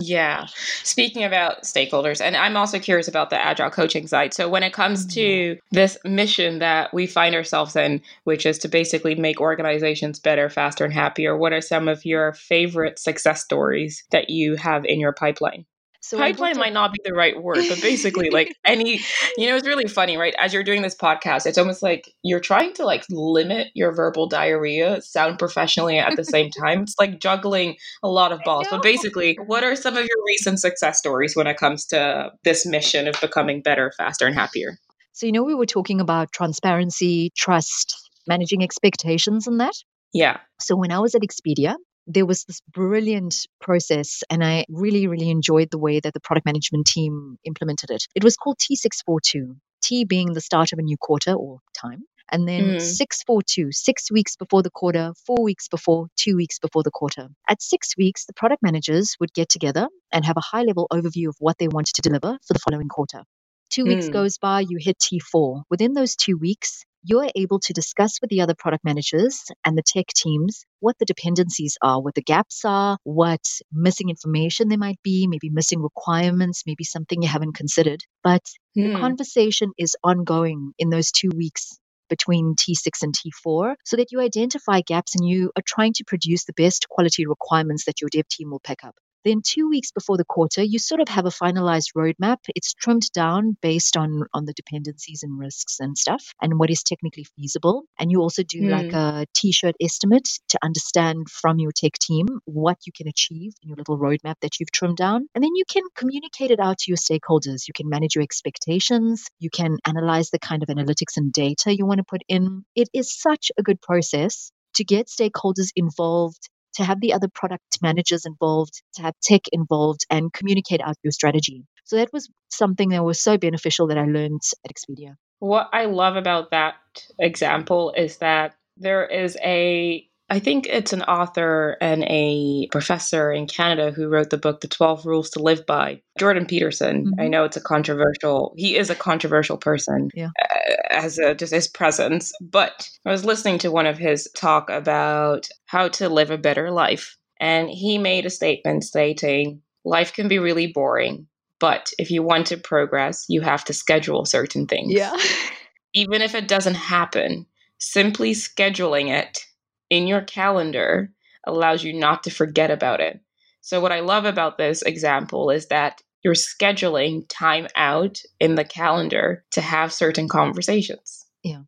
yeah. 0.02 0.46
Speaking 0.84 1.24
about 1.24 1.64
stakeholders, 1.64 2.22
and 2.22 2.36
I'm 2.36 2.58
also 2.58 2.80
curious 2.80 3.08
about 3.08 3.30
the 3.30 3.44
agile 3.44 3.70
coaching 3.70 4.08
side. 4.08 4.34
So, 4.34 4.50
when 4.50 4.64
it 4.64 4.74
comes 4.74 5.06
to 5.14 5.22
mm-hmm. 5.22 5.60
this 5.72 5.98
mission 6.04 6.60
that 6.60 6.94
we 6.94 7.08
find 7.08 7.36
ourselves 7.36 7.76
in, 7.76 8.02
which 8.24 8.46
is 8.46 8.58
to 8.60 8.68
basically 8.68 9.16
make 9.16 9.40
organizations 9.40 10.20
better, 10.20 10.50
faster, 10.50 10.84
and 10.84 10.94
happier, 10.94 11.38
what 11.38 11.54
are 11.54 11.62
some 11.62 11.88
of 11.88 12.06
your 12.06 12.34
favorite 12.34 13.00
success 13.00 13.42
stories 13.44 14.04
that 14.12 14.30
you 14.30 14.56
have 14.56 14.86
in 14.86 15.00
your 15.00 15.14
pipeline? 15.14 15.66
So 16.04 16.18
pipeline 16.18 16.58
might 16.58 16.74
not 16.74 16.92
be 16.94 17.00
the 17.06 17.14
right 17.14 17.42
word, 17.42 17.64
but 17.70 17.80
basically, 17.80 18.32
like 18.32 18.52
any, 18.66 19.00
you 19.38 19.48
know, 19.48 19.56
it's 19.56 19.68
really 19.68 19.88
funny, 19.88 20.18
right? 20.18 20.34
As 20.40 20.52
you're 20.52 20.64
doing 20.64 20.82
this 20.82 20.96
podcast, 20.96 21.46
it's 21.46 21.60
almost 21.60 21.84
like 21.84 22.12
you're 22.24 22.40
trying 22.40 22.74
to 22.74 22.86
like 22.86 23.06
limit 23.12 23.68
your 23.76 23.92
verbal 23.92 24.28
diarrhea, 24.28 25.00
sound 25.04 25.38
professionally 25.38 26.00
at 26.00 26.16
the 26.16 26.26
same 26.26 26.50
time. 26.50 26.82
It's 26.82 26.96
like 27.00 27.20
juggling 27.20 27.78
a 28.02 28.10
lot 28.10 28.32
of 28.32 28.42
balls. 28.44 28.68
But 28.72 28.82
basically, 28.82 29.38
what 29.46 29.64
are 29.64 29.76
some 29.76 29.96
of 29.96 30.04
your 30.04 30.26
recent 30.26 30.60
success 30.60 30.98
stories 30.98 31.36
when 31.36 31.46
it 31.46 31.58
comes 31.58 31.86
to 31.88 32.32
this 32.44 32.66
mission 32.66 33.08
of 33.08 33.16
becoming 33.22 33.62
better, 33.62 33.92
faster, 33.96 34.26
and 34.26 34.34
happier? 34.34 34.80
So, 35.14 35.28
you 35.28 35.32
know, 35.32 35.44
we 35.44 35.54
were 35.54 35.68
talking 35.68 36.02
about 36.02 36.32
transparency, 36.32 37.32
trust, 37.38 37.96
managing 38.28 38.64
expectations, 38.64 39.46
and 39.46 39.60
that. 39.60 39.74
Yeah. 40.14 40.38
So, 40.60 40.76
when 40.76 40.92
I 40.92 40.98
was 40.98 41.14
at 41.14 41.22
Expedia, 41.22 41.76
there 42.08 42.26
was 42.26 42.44
this 42.44 42.62
brilliant 42.72 43.36
process, 43.60 44.24
and 44.30 44.44
I 44.44 44.66
really, 44.70 45.08
really 45.08 45.30
enjoyed 45.30 45.70
the 45.72 45.80
way 45.80 46.00
that 46.00 46.14
the 46.14 46.20
product 46.20 46.46
management 46.46 46.88
team 46.88 47.38
implemented 47.46 47.92
it. 47.92 48.06
It 48.16 48.24
was 48.24 48.36
called 48.38 48.58
T642, 48.58 49.56
T 49.82 50.06
being 50.06 50.34
the 50.34 50.42
start 50.42 50.74
of 50.74 50.80
a 50.80 50.84
new 50.84 50.98
quarter 50.98 51.34
or 51.34 51.60
time. 51.80 52.04
And 52.34 52.48
then 52.48 52.64
mm. 52.64 52.82
642, 52.82 53.74
six 53.74 54.10
weeks 54.10 54.38
before 54.38 54.64
the 54.64 54.70
quarter, 54.70 55.12
four 55.26 55.44
weeks 55.44 55.68
before, 55.68 56.08
two 56.16 56.38
weeks 56.38 56.60
before 56.60 56.82
the 56.82 56.92
quarter. 56.92 57.28
At 57.50 57.62
six 57.62 57.98
weeks, 57.98 58.26
the 58.26 58.34
product 58.34 58.64
managers 58.64 59.18
would 59.20 59.34
get 59.34 59.50
together 59.50 59.90
and 60.14 60.24
have 60.24 60.38
a 60.38 60.42
high 60.42 60.64
level 60.64 60.88
overview 60.94 61.28
of 61.28 61.36
what 61.40 61.58
they 61.58 61.68
wanted 61.68 61.96
to 61.96 62.02
deliver 62.02 62.38
for 62.48 62.54
the 62.54 62.60
following 62.60 62.88
quarter. 62.88 63.24
Two 63.70 63.86
weeks 63.86 64.08
mm. 64.08 64.14
goes 64.14 64.38
by, 64.38 64.62
you 64.62 64.78
hit 64.80 64.98
T4. 65.00 65.64
Within 65.70 65.94
those 65.94 66.16
two 66.16 66.38
weeks, 66.38 66.86
you're 67.04 67.30
able 67.36 67.60
to 67.60 67.74
discuss 67.74 68.20
with 68.22 68.30
the 68.30 68.42
other 68.42 68.56
product 68.58 68.84
managers 68.84 69.44
and 69.66 69.78
the 69.78 69.84
tech 69.84 70.08
teams 70.08 70.66
what 70.80 70.98
the 71.00 71.06
dependencies 71.06 71.78
are, 71.82 72.02
what 72.02 72.16
the 72.16 72.22
gaps 72.22 72.64
are, 72.66 72.98
what 73.04 73.42
missing 73.72 74.10
information 74.10 74.68
there 74.68 74.78
might 74.78 75.02
be, 75.04 75.28
maybe 75.28 75.50
missing 75.50 75.82
requirements, 75.82 76.64
maybe 76.66 76.84
something 76.84 77.22
you 77.22 77.28
haven't 77.28 77.54
considered. 77.54 78.02
But 78.24 78.44
the 78.76 78.94
hmm. 78.94 79.00
conversation 79.00 79.72
is 79.78 79.96
ongoing 80.04 80.74
in 80.78 80.90
those 80.90 81.12
two 81.12 81.30
weeks 81.36 81.78
between 82.10 82.56
T6 82.56 83.04
and 83.04 83.16
T4 83.16 83.76
so 83.86 83.96
that 83.96 84.12
you 84.12 84.20
identify 84.20 84.82
gaps 84.82 85.16
and 85.16 85.28
you 85.28 85.52
are 85.56 85.64
trying 85.66 85.94
to 85.94 86.04
produce 86.06 86.46
the 86.46 86.54
best 86.54 86.88
quality 86.90 87.26
requirements 87.26 87.86
that 87.86 88.02
your 88.02 88.10
dev 88.12 88.28
team 88.28 88.52
will 88.52 88.60
pick 88.60 88.84
up. 88.84 88.96
Then 89.24 89.42
two 89.46 89.70
weeks 89.70 89.92
before 89.92 90.18
the 90.18 90.26
quarter, 90.26 90.64
you 90.64 90.80
sort 90.80 91.02
of 91.02 91.08
have 91.10 91.26
a 91.26 91.30
finalized 91.30 91.94
roadmap. 91.96 92.38
It's 92.56 92.74
trimmed 92.74 93.12
down 93.14 93.58
based 93.62 93.98
on 93.98 94.24
on 94.34 94.46
the 94.46 94.54
dependencies 94.54 95.24
and 95.24 95.38
risks 95.38 95.80
and 95.80 95.98
stuff, 95.98 96.34
and 96.42 96.58
what 96.58 96.70
is 96.70 96.84
technically 96.84 97.26
feasible. 97.36 97.84
And 98.00 98.12
you 98.12 98.22
also 98.22 98.44
do 98.44 98.62
mm. 98.62 98.72
like 98.72 98.92
hmm. 98.92 98.96
a 98.96 99.26
t-shirt 99.34 99.76
estimate 99.82 100.28
to 100.50 100.60
understand 100.64 101.30
from 101.30 101.60
your 101.60 101.72
tech 101.72 101.94
team 102.00 102.28
what 102.46 102.78
you 102.86 102.92
can 102.96 103.08
achieve 103.08 103.54
in 103.62 103.70
your 103.70 103.78
little 103.78 103.98
roadmap 103.98 104.36
that 104.42 104.60
you've 104.60 104.72
trimmed 104.72 104.98
down, 104.98 105.28
and 105.36 105.44
then 105.44 105.56
you 105.56 105.64
can 105.70 105.84
communicate 105.96 106.52
it 106.52 106.60
out 106.60 106.80
to 106.80 106.92
your 106.92 106.98
stakeholders. 106.98 107.68
You 107.68 107.74
can 107.76 107.90
manage 107.90 108.16
your 108.16 108.24
expectations. 108.24 109.28
You 109.40 109.50
can 109.50 109.78
analyze 109.86 110.30
the 110.32 110.40
kind 110.40 110.64
of 110.64 110.70
analytics 110.70 111.18
and 111.18 111.32
data 111.32 111.76
you 111.76 111.86
want 111.86 112.00
to 112.00 112.04
put 112.04 112.24
in. 112.28 112.64
It 112.76 112.90
is 112.94 113.14
such 113.14 113.52
a 113.58 113.64
good 113.64 113.82
process 113.82 114.52
to 114.76 114.84
get 114.84 115.08
stakeholders 115.08 115.70
involved 115.76 116.50
to 116.76 116.84
have 116.84 117.02
the 117.02 117.14
other 117.14 117.28
product 117.28 117.80
managers 117.82 118.26
involved, 118.26 118.82
to 118.96 119.02
have 119.02 119.14
tech 119.22 119.42
involved, 119.52 120.06
and 120.10 120.32
communicate 120.32 120.82
out 120.82 120.96
your 121.04 121.12
strategy. 121.12 121.66
So 121.86 121.98
that 121.98 122.14
was 122.14 122.30
something 122.50 122.90
that 122.90 123.04
was 123.04 123.22
so 123.22 123.38
beneficial 123.38 123.88
that 123.88 123.98
I 123.98 124.06
learned 124.06 124.42
at 124.64 124.72
Expedia. 124.74 125.16
What 125.40 125.70
I 125.74 125.86
love 125.86 126.16
about 126.16 126.52
that 126.52 126.76
example 127.20 127.94
is 127.98 128.18
that 128.18 128.56
there 128.78 129.06
is 129.06 129.38
a 129.44 130.08
I 130.32 130.40
think 130.40 130.66
it's 130.66 130.94
an 130.94 131.02
author 131.02 131.76
and 131.82 132.06
a 132.08 132.68
professor 132.72 133.34
in 133.34 133.48
Canada 133.48 133.92
who 133.92 134.08
wrote 134.08 134.30
the 134.30 134.38
book 134.38 134.62
The 134.62 134.70
12 134.70 135.06
Rules 135.06 135.30
to 135.32 135.40
Live 135.40 135.66
By. 135.66 136.02
Jordan 136.18 136.46
Peterson. 136.46 137.08
Mm-hmm. 137.08 137.20
I 137.20 137.28
know 137.28 137.44
it's 137.44 137.58
a 137.58 137.62
controversial 137.62 138.54
he 138.56 138.78
is 138.78 138.90
a 138.90 138.96
controversial 138.96 139.58
person 139.58 140.10
yeah. 140.14 140.30
Uh, 140.42 140.74
as 140.90 141.20
a, 141.20 141.36
just 141.36 141.54
his 141.54 141.68
presence, 141.68 142.32
but 142.40 142.90
I 143.06 143.12
was 143.12 143.26
listening 143.26 143.58
to 143.60 143.72
one 143.72 143.86
of 143.86 143.98
his 143.98 144.30
talk 144.34 144.70
about 144.70 145.50
how 145.66 145.90
to 145.90 146.08
live 146.08 146.32
a 146.32 146.38
better 146.38 146.72
life 146.72 147.18
and 147.42 147.70
he 147.70 147.98
made 147.98 148.26
a 148.26 148.30
statement 148.30 148.86
stating 148.86 149.62
life 149.84 150.14
can 150.14 150.30
be 150.30 150.40
really 150.40 150.68
boring, 150.68 151.28
but 151.60 151.92
if 152.00 152.10
you 152.10 152.24
want 152.24 152.48
to 152.48 152.58
progress, 152.58 153.26
you 153.28 153.42
have 153.42 153.66
to 153.66 153.74
schedule 153.74 154.24
certain 154.24 154.66
things. 154.66 154.94
Yeah. 154.94 155.14
Even 155.94 156.22
if 156.22 156.36
it 156.36 156.48
doesn't 156.48 156.76
happen, 156.76 157.48
simply 157.80 158.32
scheduling 158.32 159.10
it 159.10 159.46
in 159.92 160.08
your 160.08 160.22
calendar 160.22 161.12
allows 161.46 161.84
you 161.84 161.94
not 161.94 162.24
to 162.24 162.32
forget 162.32 162.72
about 162.72 163.02
it. 163.02 163.20
So, 163.60 163.80
what 163.80 163.92
I 163.92 164.00
love 164.00 164.26
about 164.26 164.58
this 164.58 164.82
example 164.82 165.52
is 165.52 165.68
that 165.68 166.02
you're 166.24 166.34
scheduling 166.34 167.26
time 167.30 167.68
out 167.76 168.20
in 168.40 168.56
the 168.56 168.64
calendar 168.64 169.44
to 169.52 169.62
have 169.62 169.94
certain 169.94 170.28
conversations. 170.28 171.26
Yeah. 171.44 171.64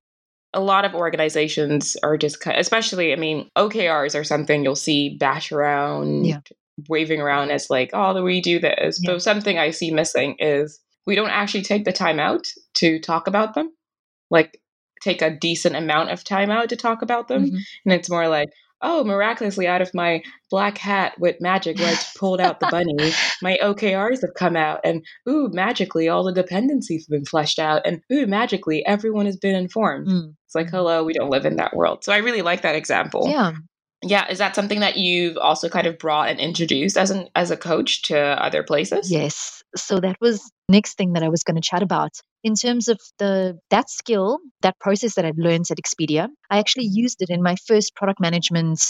A 0.53 0.61
lot 0.61 0.85
of 0.85 0.93
organizations 0.93 1.97
are 2.03 2.17
just, 2.17 2.37
especially, 2.45 3.11
I 3.11 3.15
mean, 3.15 3.49
OKRs 3.57 4.19
are 4.19 4.23
something 4.23 4.63
you'll 4.63 4.75
see 4.75 5.17
bash 5.17 5.51
around, 5.51 6.25
yeah. 6.25 6.41
waving 6.87 7.19
around 7.19 7.49
as 7.49 7.71
like, 7.71 7.89
oh, 7.93 8.13
the 8.13 8.21
we 8.21 8.41
do 8.41 8.59
this. 8.59 8.99
Yeah. 9.01 9.13
But 9.13 9.23
something 9.23 9.57
I 9.57 9.71
see 9.71 9.89
missing 9.89 10.35
is 10.37 10.79
we 11.07 11.15
don't 11.15 11.31
actually 11.31 11.63
take 11.63 11.85
the 11.85 11.91
time 11.91 12.19
out 12.19 12.47
to 12.75 12.99
talk 12.99 13.27
about 13.27 13.55
them. 13.55 13.71
Like, 14.29 14.61
take 15.03 15.21
a 15.21 15.35
decent 15.35 15.75
amount 15.75 16.11
of 16.11 16.23
time 16.23 16.49
out 16.49 16.69
to 16.69 16.75
talk 16.75 17.01
about 17.01 17.27
them. 17.27 17.45
Mm-hmm. 17.45 17.57
And 17.85 17.93
it's 17.93 18.09
more 18.09 18.27
like, 18.27 18.49
oh, 18.83 19.03
miraculously 19.03 19.65
out 19.65 19.81
of 19.81 19.93
my 19.93 20.21
black 20.49 20.77
hat 20.77 21.17
with 21.17 21.39
magic 21.39 21.79
where 21.79 21.93
I 21.93 21.97
pulled 22.17 22.41
out 22.41 22.59
the 22.59 22.67
bunny, 22.69 23.13
my 23.41 23.57
OKRs 23.63 24.21
have 24.21 24.33
come 24.35 24.55
out. 24.55 24.81
And 24.83 25.03
ooh, 25.27 25.49
magically 25.51 26.09
all 26.09 26.23
the 26.23 26.33
dependencies 26.33 27.05
have 27.05 27.11
been 27.11 27.25
fleshed 27.25 27.59
out. 27.59 27.81
And 27.85 28.01
ooh, 28.11 28.27
magically 28.27 28.85
everyone 28.85 29.25
has 29.25 29.37
been 29.37 29.55
informed. 29.55 30.07
Mm. 30.07 30.35
It's 30.45 30.55
like, 30.55 30.69
hello, 30.69 31.03
we 31.03 31.13
don't 31.13 31.31
live 31.31 31.45
in 31.45 31.55
that 31.55 31.75
world. 31.75 32.03
So 32.03 32.11
I 32.11 32.17
really 32.17 32.41
like 32.41 32.61
that 32.61 32.75
example. 32.75 33.27
Yeah. 33.29 33.53
Yeah, 34.05 34.29
is 34.29 34.37
that 34.39 34.53
something 34.53 34.81
that 34.81 34.97
you've 34.97 35.37
also 35.37 35.69
kind 35.69 35.87
of 35.87 35.97
brought 35.97 36.27
and 36.27 36.37
introduced 36.37 36.97
as 36.97 37.09
an 37.09 37.29
as 37.35 37.51
a 37.51 37.57
coach 37.57 38.01
to 38.03 38.19
other 38.19 38.61
places? 38.61 39.09
Yes. 39.09 39.63
So 39.77 40.01
that 40.01 40.17
was 40.19 40.51
next 40.69 40.97
thing 40.97 41.13
that 41.13 41.23
I 41.23 41.29
was 41.29 41.43
going 41.43 41.55
to 41.55 41.61
chat 41.61 41.83
about. 41.83 42.11
In 42.43 42.55
terms 42.55 42.87
of 42.87 42.99
the 43.19 43.59
that 43.69 43.89
skill, 43.89 44.39
that 44.61 44.79
process 44.79 45.15
that 45.15 45.25
I've 45.25 45.37
learned 45.37 45.65
at 45.71 45.77
Expedia, 45.77 46.27
I 46.49 46.59
actually 46.59 46.87
used 46.91 47.21
it 47.21 47.29
in 47.29 47.41
my 47.41 47.55
first 47.67 47.95
product 47.95 48.19
management 48.19 48.81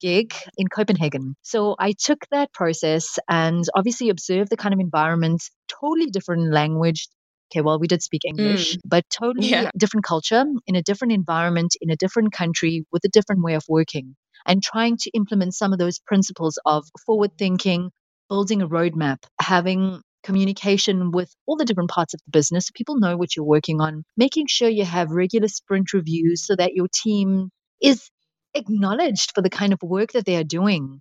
gig 0.00 0.32
in 0.56 0.68
Copenhagen. 0.68 1.34
So 1.42 1.74
I 1.78 1.92
took 1.92 2.18
that 2.30 2.52
process 2.52 3.18
and 3.28 3.64
obviously 3.74 4.10
observed 4.10 4.50
the 4.50 4.56
kind 4.56 4.72
of 4.72 4.80
environment, 4.80 5.42
totally 5.68 6.06
different 6.06 6.52
language. 6.52 7.08
Okay, 7.50 7.62
well, 7.62 7.78
we 7.78 7.86
did 7.86 8.02
speak 8.02 8.22
English, 8.26 8.76
mm. 8.76 8.80
but 8.84 9.04
totally 9.10 9.48
yeah. 9.48 9.70
different 9.76 10.04
culture 10.04 10.44
in 10.66 10.76
a 10.76 10.82
different 10.82 11.12
environment, 11.12 11.76
in 11.80 11.90
a 11.90 11.96
different 11.96 12.32
country 12.32 12.84
with 12.92 13.04
a 13.04 13.08
different 13.08 13.42
way 13.42 13.54
of 13.54 13.64
working 13.68 14.14
and 14.46 14.62
trying 14.62 14.96
to 14.98 15.10
implement 15.10 15.54
some 15.54 15.72
of 15.72 15.78
those 15.78 15.98
principles 15.98 16.58
of 16.66 16.84
forward 17.06 17.32
thinking, 17.38 17.90
building 18.28 18.62
a 18.62 18.68
roadmap, 18.68 19.18
having 19.40 20.02
communication 20.22 21.10
with 21.10 21.34
all 21.46 21.56
the 21.56 21.64
different 21.64 21.90
parts 21.90 22.14
of 22.14 22.20
the 22.24 22.30
business 22.30 22.66
so 22.66 22.72
people 22.74 22.98
know 22.98 23.16
what 23.16 23.36
you're 23.36 23.44
working 23.44 23.80
on, 23.80 24.04
making 24.16 24.46
sure 24.48 24.68
you 24.68 24.84
have 24.84 25.10
regular 25.10 25.48
sprint 25.48 25.92
reviews 25.92 26.46
so 26.46 26.56
that 26.56 26.74
your 26.74 26.88
team 26.92 27.50
is 27.80 28.10
acknowledged 28.54 29.32
for 29.34 29.42
the 29.42 29.50
kind 29.50 29.72
of 29.72 29.80
work 29.82 30.12
that 30.12 30.24
they 30.24 30.36
are 30.36 30.44
doing. 30.44 31.00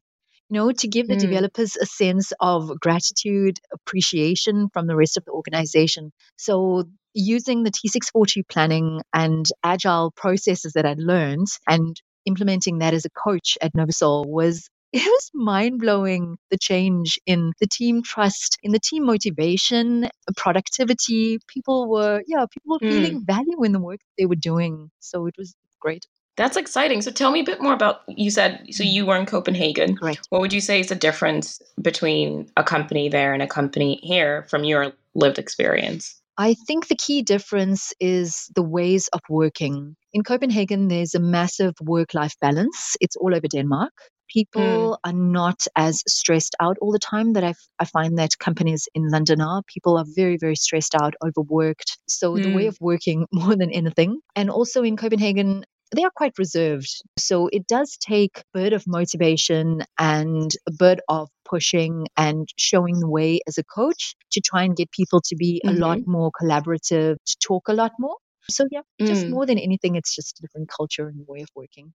You 0.50 0.54
know, 0.54 0.72
to 0.72 0.88
give 0.88 1.08
the 1.08 1.16
mm. 1.16 1.20
developers 1.20 1.76
a 1.76 1.86
sense 1.86 2.32
of 2.40 2.80
gratitude, 2.80 3.58
appreciation 3.74 4.70
from 4.72 4.88
the 4.88 4.96
rest 4.96 5.18
of 5.18 5.26
the 5.26 5.32
organization. 5.32 6.14
So, 6.38 6.86
using 7.14 7.64
the 7.64 7.72
T642 7.72 8.48
planning 8.48 9.02
and 9.14 9.46
agile 9.64 10.12
processes 10.16 10.74
that 10.74 10.86
I'd 10.86 11.00
learned 11.00 11.48
and 11.68 12.00
implementing 12.26 12.80
that 12.80 12.94
as 12.94 13.06
a 13.06 13.10
coach 13.10 13.58
at 13.62 13.74
Novasol 13.74 14.26
was 14.26 14.70
it 14.94 15.03
was 15.03 15.32
mind 15.34 15.79
blowing 15.79 16.38
the 16.50 16.58
change 16.58 17.20
in 17.25 17.53
the 17.60 17.67
team 17.67 18.03
trust, 18.03 18.58
in 18.63 18.72
the 18.72 18.79
team 18.79 19.06
motivation, 19.06 20.10
productivity. 20.36 21.39
People 21.48 21.89
were, 21.89 22.22
yeah, 22.27 22.46
people 22.51 22.77
were 22.79 22.88
mm. 22.88 22.91
feeling 22.91 23.25
value 23.25 23.63
in 23.63 23.74
the 23.74 23.79
work 23.79 24.00
they 24.17 24.25
were 24.25 24.36
doing. 24.36 24.89
So 25.00 25.27
it 25.27 25.36
was 25.38 25.56
great. 25.79 26.06
That's 26.38 26.56
exciting. 26.56 27.01
So 27.01 27.12
tell 27.12 27.32
me 27.32 27.39
a 27.41 27.44
bit 27.44 27.62
more 27.62 27.74
about 27.74 28.01
you 28.08 28.29
said 28.29 28.67
so 28.70 28.84
you 28.84 29.06
were 29.08 29.17
in 29.17 29.25
Copenhagen. 29.25 29.98
Right. 30.01 30.20
What 30.29 30.41
would 30.41 30.53
you 30.53 30.62
say 30.62 30.79
is 30.79 30.88
the 30.88 30.96
difference 30.96 31.60
between 31.82 32.50
a 32.56 32.63
company 32.63 33.10
there 33.10 33.34
and 33.34 33.41
a 33.41 33.48
company 33.48 34.00
here 34.03 34.46
from 34.50 34.63
your 34.63 34.94
lived 35.15 35.39
experience? 35.39 36.22
I 36.38 36.53
think 36.53 36.88
the 36.88 36.96
key 36.96 37.24
difference 37.24 37.94
is 38.00 38.51
the 38.53 38.62
ways 38.62 39.10
of 39.12 39.22
working. 39.27 39.96
In 40.13 40.24
Copenhagen, 40.24 40.88
there's 40.88 41.15
a 41.15 41.20
massive 41.20 41.74
work 41.82 42.13
life 42.13 42.36
balance. 42.39 42.96
It's 43.01 43.15
all 43.15 43.34
over 43.34 43.48
Denmark. 43.48 43.94
People 44.28 44.98
mm. 45.06 45.10
are 45.10 45.14
not 45.14 45.66
as 45.76 46.04
stressed 46.08 46.56
out 46.60 46.78
all 46.82 46.92
the 46.92 47.00
time 47.00 47.34
that 47.34 47.44
I, 47.44 47.54
I 47.80 47.86
find 47.86 48.18
that 48.18 48.38
companies 48.38 48.88
in 48.94 49.10
London 49.10 49.42
are. 49.42 49.64
People 49.64 49.98
are 49.98 50.06
very, 50.08 50.38
very 50.38 50.56
stressed 50.56 50.96
out, 50.96 51.14
overworked. 51.26 51.98
So 52.08 52.34
mm. 52.34 52.44
the 52.44 52.54
way 52.54 52.66
mm. 52.66 52.70
of 52.70 52.78
working 52.82 53.28
more 53.32 53.56
than 53.56 53.72
anything. 53.72 54.20
And 54.36 54.50
also 54.50 54.84
in 54.84 54.98
Copenhagen, 54.98 55.66
they 55.96 56.04
are 56.04 56.12
quite 56.14 56.38
reserved. 56.38 56.90
So 57.18 57.50
it 57.52 57.68
does 57.68 57.98
take 57.98 58.40
a 58.40 58.44
bit 58.54 58.74
of 58.74 58.86
motivation 58.88 59.84
and 59.98 60.52
a 60.68 60.72
bit 60.78 61.00
of 61.08 61.30
pushing 61.46 62.08
and 62.18 62.48
showing 62.58 63.00
the 63.00 63.10
way 63.10 63.40
as 63.48 63.58
a 63.58 63.64
coach 63.64 64.16
to 64.32 64.42
try 64.42 64.64
and 64.64 64.76
get 64.76 64.92
people 64.92 65.22
to 65.22 65.36
be 65.36 65.62
mm-hmm. 65.64 65.76
a 65.76 65.80
lot 65.80 66.00
mm-hmm. 66.00 66.12
more 66.12 66.32
collaborative, 66.32 67.16
to 67.26 67.38
talk 67.40 67.68
a 67.70 67.74
lot 67.74 67.94
more. 68.00 68.18
So 68.50 68.66
yeah, 68.72 68.82
just 69.00 69.26
mm. 69.26 69.32
more 69.32 69.46
than 69.46 69.58
anything, 69.58 69.96
it's 69.96 70.16
just 70.16 70.40
a 70.40 70.42
different 70.42 70.70
culture 70.70 71.08
and 71.08 71.26
way 71.28 71.42
of 71.42 71.50
working. 71.54 71.94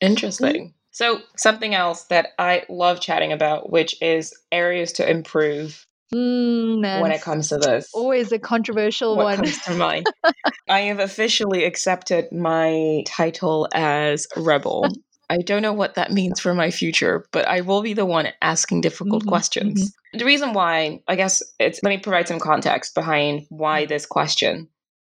Interesting. 0.00 0.68
Mm. 0.68 0.72
So 0.90 1.20
something 1.36 1.74
else 1.74 2.04
that 2.04 2.28
I 2.38 2.64
love 2.68 3.00
chatting 3.00 3.32
about, 3.32 3.70
which 3.70 4.00
is 4.02 4.34
areas 4.50 4.92
to 4.94 5.08
improve 5.08 5.86
Mm, 6.14 7.02
when 7.02 7.12
it 7.12 7.20
comes 7.20 7.50
to 7.50 7.58
this. 7.58 7.90
Always 7.92 8.32
a 8.32 8.38
controversial 8.38 9.16
what 9.16 9.24
one. 9.24 9.36
comes 9.36 9.58
to 9.62 9.74
mind. 9.74 10.06
I 10.68 10.80
have 10.80 11.00
officially 11.00 11.64
accepted 11.64 12.32
my 12.32 13.02
title 13.06 13.68
as 13.74 14.26
rebel. 14.36 14.88
I 15.28 15.38
don't 15.38 15.60
know 15.60 15.74
what 15.74 15.96
that 15.96 16.10
means 16.10 16.40
for 16.40 16.54
my 16.54 16.70
future, 16.70 17.26
but 17.32 17.46
I 17.46 17.60
will 17.60 17.82
be 17.82 17.92
the 17.92 18.06
one 18.06 18.28
asking 18.40 18.80
difficult 18.80 19.22
mm-hmm, 19.22 19.28
questions. 19.28 19.90
Mm-hmm. 19.90 20.18
The 20.18 20.24
reason 20.24 20.54
why, 20.54 21.02
I 21.06 21.16
guess 21.16 21.42
it's 21.58 21.80
let 21.82 21.90
me 21.90 21.98
provide 21.98 22.28
some 22.28 22.40
context 22.40 22.94
behind 22.94 23.44
why 23.50 23.84
this 23.84 24.06
question. 24.06 24.68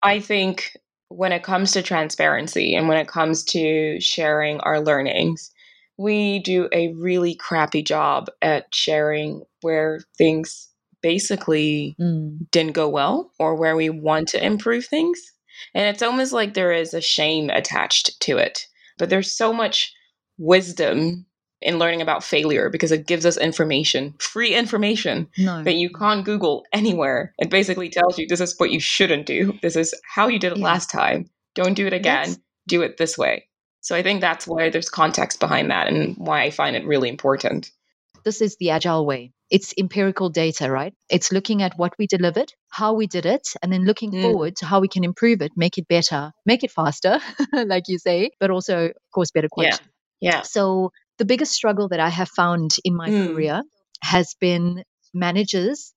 I 0.03 0.19
think 0.19 0.77
when 1.15 1.31
it 1.31 1.43
comes 1.43 1.71
to 1.71 1.81
transparency 1.81 2.75
and 2.75 2.87
when 2.87 2.97
it 2.97 3.07
comes 3.07 3.43
to 3.43 3.99
sharing 3.99 4.59
our 4.61 4.79
learnings, 4.79 5.51
we 5.97 6.39
do 6.39 6.67
a 6.71 6.93
really 6.93 7.35
crappy 7.35 7.83
job 7.83 8.29
at 8.41 8.73
sharing 8.73 9.43
where 9.61 10.01
things 10.17 10.69
basically 11.01 11.95
mm. 11.99 12.37
didn't 12.51 12.73
go 12.73 12.89
well 12.89 13.31
or 13.37 13.55
where 13.55 13.75
we 13.75 13.89
want 13.89 14.29
to 14.29 14.43
improve 14.43 14.85
things. 14.85 15.21
And 15.75 15.87
it's 15.87 16.01
almost 16.01 16.33
like 16.33 16.53
there 16.53 16.71
is 16.71 16.93
a 16.93 17.01
shame 17.01 17.49
attached 17.49 18.19
to 18.21 18.37
it. 18.37 18.65
But 18.97 19.09
there's 19.09 19.31
so 19.31 19.53
much 19.53 19.93
wisdom 20.37 21.25
in 21.63 21.79
learning 21.79 22.01
about 22.01 22.23
failure 22.23 22.69
because 22.69 22.91
it 22.91 23.07
gives 23.07 23.25
us 23.25 23.37
information, 23.37 24.13
free 24.19 24.53
information 24.53 25.27
no. 25.37 25.63
that 25.63 25.75
you 25.75 25.89
can't 25.89 26.25
Google 26.25 26.65
anywhere. 26.71 27.33
It 27.39 27.49
basically 27.49 27.89
tells 27.89 28.17
you 28.17 28.27
this 28.27 28.41
is 28.41 28.55
what 28.57 28.71
you 28.71 28.79
shouldn't 28.79 29.25
do. 29.25 29.57
This 29.61 29.75
is 29.75 29.93
how 30.03 30.27
you 30.27 30.39
did 30.39 30.53
it 30.53 30.57
yeah. 30.59 30.65
last 30.65 30.89
time. 30.89 31.29
Don't 31.55 31.73
do 31.73 31.87
it 31.87 31.93
again. 31.93 32.35
Do 32.67 32.81
it 32.81 32.97
this 32.97 33.17
way. 33.17 33.47
So 33.81 33.95
I 33.95 34.01
think 34.01 34.21
that's 34.21 34.47
why 34.47 34.69
there's 34.69 34.89
context 34.89 35.39
behind 35.39 35.69
that 35.71 35.87
and 35.87 36.15
why 36.17 36.43
I 36.43 36.51
find 36.51 36.75
it 36.75 36.85
really 36.85 37.09
important. 37.09 37.69
This 38.23 38.41
is 38.41 38.55
the 38.57 38.69
agile 38.69 39.05
way. 39.05 39.33
It's 39.49 39.73
empirical 39.77 40.29
data, 40.29 40.71
right? 40.71 40.93
It's 41.09 41.31
looking 41.31 41.61
at 41.61 41.77
what 41.77 41.93
we 41.99 42.07
delivered, 42.07 42.53
how 42.69 42.93
we 42.93 43.07
did 43.07 43.25
it, 43.25 43.49
and 43.61 43.71
then 43.71 43.83
looking 43.83 44.11
mm. 44.11 44.21
forward 44.21 44.55
to 44.57 44.65
how 44.65 44.79
we 44.79 44.87
can 44.87 45.03
improve 45.03 45.41
it, 45.41 45.51
make 45.57 45.77
it 45.77 45.87
better, 45.87 46.31
make 46.45 46.63
it 46.63 46.71
faster, 46.71 47.19
like 47.53 47.83
you 47.87 47.99
say, 47.99 48.31
but 48.39 48.49
also, 48.49 48.85
of 48.85 49.11
course, 49.13 49.31
better 49.31 49.49
quality. 49.49 49.83
Yeah. 50.21 50.31
yeah. 50.31 50.41
So 50.43 50.91
the 51.23 51.27
biggest 51.27 51.53
struggle 51.53 51.87
that 51.87 52.01
I 52.01 52.09
have 52.09 52.27
found 52.27 52.75
in 52.83 52.97
my 52.97 53.09
mm. 53.09 53.27
career 53.27 53.61
has 54.01 54.35
been 54.41 54.83
managers 55.13 55.93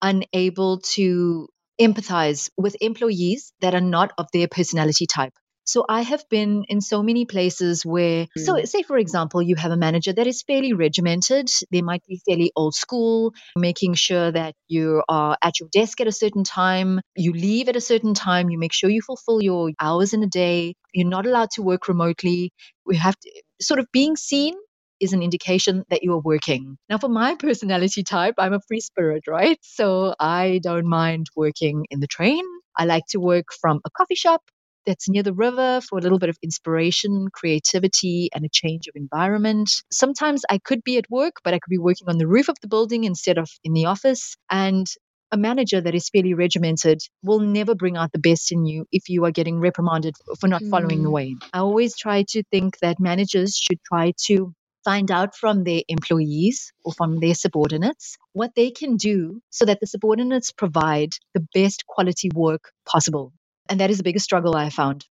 unable 0.00 0.80
to 0.94 1.48
empathize 1.78 2.48
with 2.56 2.78
employees 2.80 3.52
that 3.60 3.74
are 3.74 3.82
not 3.82 4.12
of 4.16 4.28
their 4.32 4.48
personality 4.48 5.06
type. 5.06 5.34
So 5.64 5.84
I 5.86 6.00
have 6.00 6.24
been 6.30 6.64
in 6.70 6.80
so 6.80 7.02
many 7.02 7.26
places 7.26 7.84
where, 7.84 8.24
mm. 8.24 8.44
so 8.46 8.64
say 8.64 8.82
for 8.82 8.96
example, 8.96 9.42
you 9.42 9.54
have 9.56 9.70
a 9.70 9.76
manager 9.76 10.14
that 10.14 10.26
is 10.26 10.42
fairly 10.42 10.72
regimented. 10.72 11.50
They 11.70 11.82
might 11.82 12.02
be 12.08 12.22
fairly 12.26 12.50
old 12.56 12.74
school, 12.74 13.34
making 13.54 13.92
sure 13.96 14.32
that 14.32 14.54
you 14.66 15.02
are 15.10 15.36
at 15.42 15.60
your 15.60 15.68
desk 15.70 16.00
at 16.00 16.06
a 16.06 16.12
certain 16.22 16.44
time, 16.44 17.00
you 17.16 17.34
leave 17.34 17.68
at 17.68 17.76
a 17.76 17.82
certain 17.82 18.14
time, 18.14 18.48
you 18.48 18.58
make 18.58 18.72
sure 18.72 18.88
you 18.88 19.02
fulfill 19.02 19.42
your 19.42 19.72
hours 19.78 20.14
in 20.14 20.22
a 20.22 20.26
day. 20.26 20.74
You're 20.94 21.06
not 21.06 21.26
allowed 21.26 21.50
to 21.56 21.62
work 21.62 21.86
remotely. 21.86 22.54
We 22.86 22.96
have 22.96 23.20
to, 23.20 23.42
sort 23.60 23.78
of 23.78 23.86
being 23.92 24.16
seen 24.16 24.54
is 25.00 25.12
an 25.12 25.22
indication 25.22 25.84
that 25.90 26.02
you 26.02 26.12
are 26.12 26.20
working. 26.20 26.76
Now, 26.88 26.98
for 26.98 27.08
my 27.08 27.34
personality 27.34 28.02
type, 28.02 28.34
I'm 28.38 28.52
a 28.52 28.60
free 28.68 28.80
spirit, 28.80 29.24
right? 29.26 29.58
So 29.62 30.14
I 30.20 30.60
don't 30.62 30.86
mind 30.86 31.26
working 31.34 31.86
in 31.90 32.00
the 32.00 32.06
train. 32.06 32.44
I 32.76 32.84
like 32.84 33.04
to 33.10 33.18
work 33.18 33.46
from 33.60 33.80
a 33.84 33.90
coffee 33.90 34.14
shop 34.14 34.42
that's 34.86 35.08
near 35.08 35.22
the 35.22 35.34
river 35.34 35.80
for 35.88 35.98
a 35.98 36.00
little 36.00 36.18
bit 36.18 36.30
of 36.30 36.38
inspiration, 36.42 37.28
creativity, 37.32 38.30
and 38.34 38.44
a 38.44 38.48
change 38.48 38.88
of 38.88 38.94
environment. 38.96 39.70
Sometimes 39.92 40.42
I 40.48 40.58
could 40.58 40.82
be 40.84 40.96
at 40.96 41.10
work, 41.10 41.34
but 41.44 41.54
I 41.54 41.58
could 41.58 41.70
be 41.70 41.78
working 41.78 42.08
on 42.08 42.18
the 42.18 42.26
roof 42.26 42.48
of 42.48 42.56
the 42.62 42.68
building 42.68 43.04
instead 43.04 43.38
of 43.38 43.48
in 43.64 43.72
the 43.72 43.86
office. 43.86 44.36
And 44.50 44.86
a 45.32 45.36
manager 45.36 45.80
that 45.80 45.94
is 45.94 46.08
fairly 46.08 46.34
regimented 46.34 47.00
will 47.22 47.40
never 47.40 47.74
bring 47.74 47.96
out 47.96 48.10
the 48.12 48.18
best 48.18 48.50
in 48.50 48.66
you 48.66 48.86
if 48.90 49.08
you 49.08 49.24
are 49.24 49.30
getting 49.30 49.60
reprimanded 49.60 50.14
for 50.40 50.48
not 50.48 50.62
mm. 50.62 50.70
following 50.70 51.02
the 51.02 51.08
hmm. 51.08 51.14
way. 51.14 51.36
I 51.52 51.58
always 51.58 51.96
try 51.96 52.24
to 52.30 52.42
think 52.50 52.78
that 52.80 52.98
managers 52.98 53.56
should 53.56 53.78
try 53.84 54.12
to 54.26 54.52
find 54.90 55.10
out 55.12 55.36
from 55.36 55.62
their 55.62 55.82
employees 55.88 56.72
or 56.84 56.92
from 56.92 57.20
their 57.20 57.34
subordinates 57.34 58.16
what 58.32 58.50
they 58.56 58.70
can 58.70 58.96
do 58.96 59.40
so 59.50 59.64
that 59.64 59.78
the 59.80 59.86
subordinates 59.86 60.50
provide 60.50 61.10
the 61.34 61.46
best 61.54 61.86
quality 61.86 62.28
work 62.34 62.72
possible. 62.92 63.32
And 63.68 63.78
that 63.78 63.90
is 63.90 63.98
the 63.98 64.02
biggest 64.02 64.24
struggle 64.24 64.56
I 64.56 64.70
found. 64.70 65.06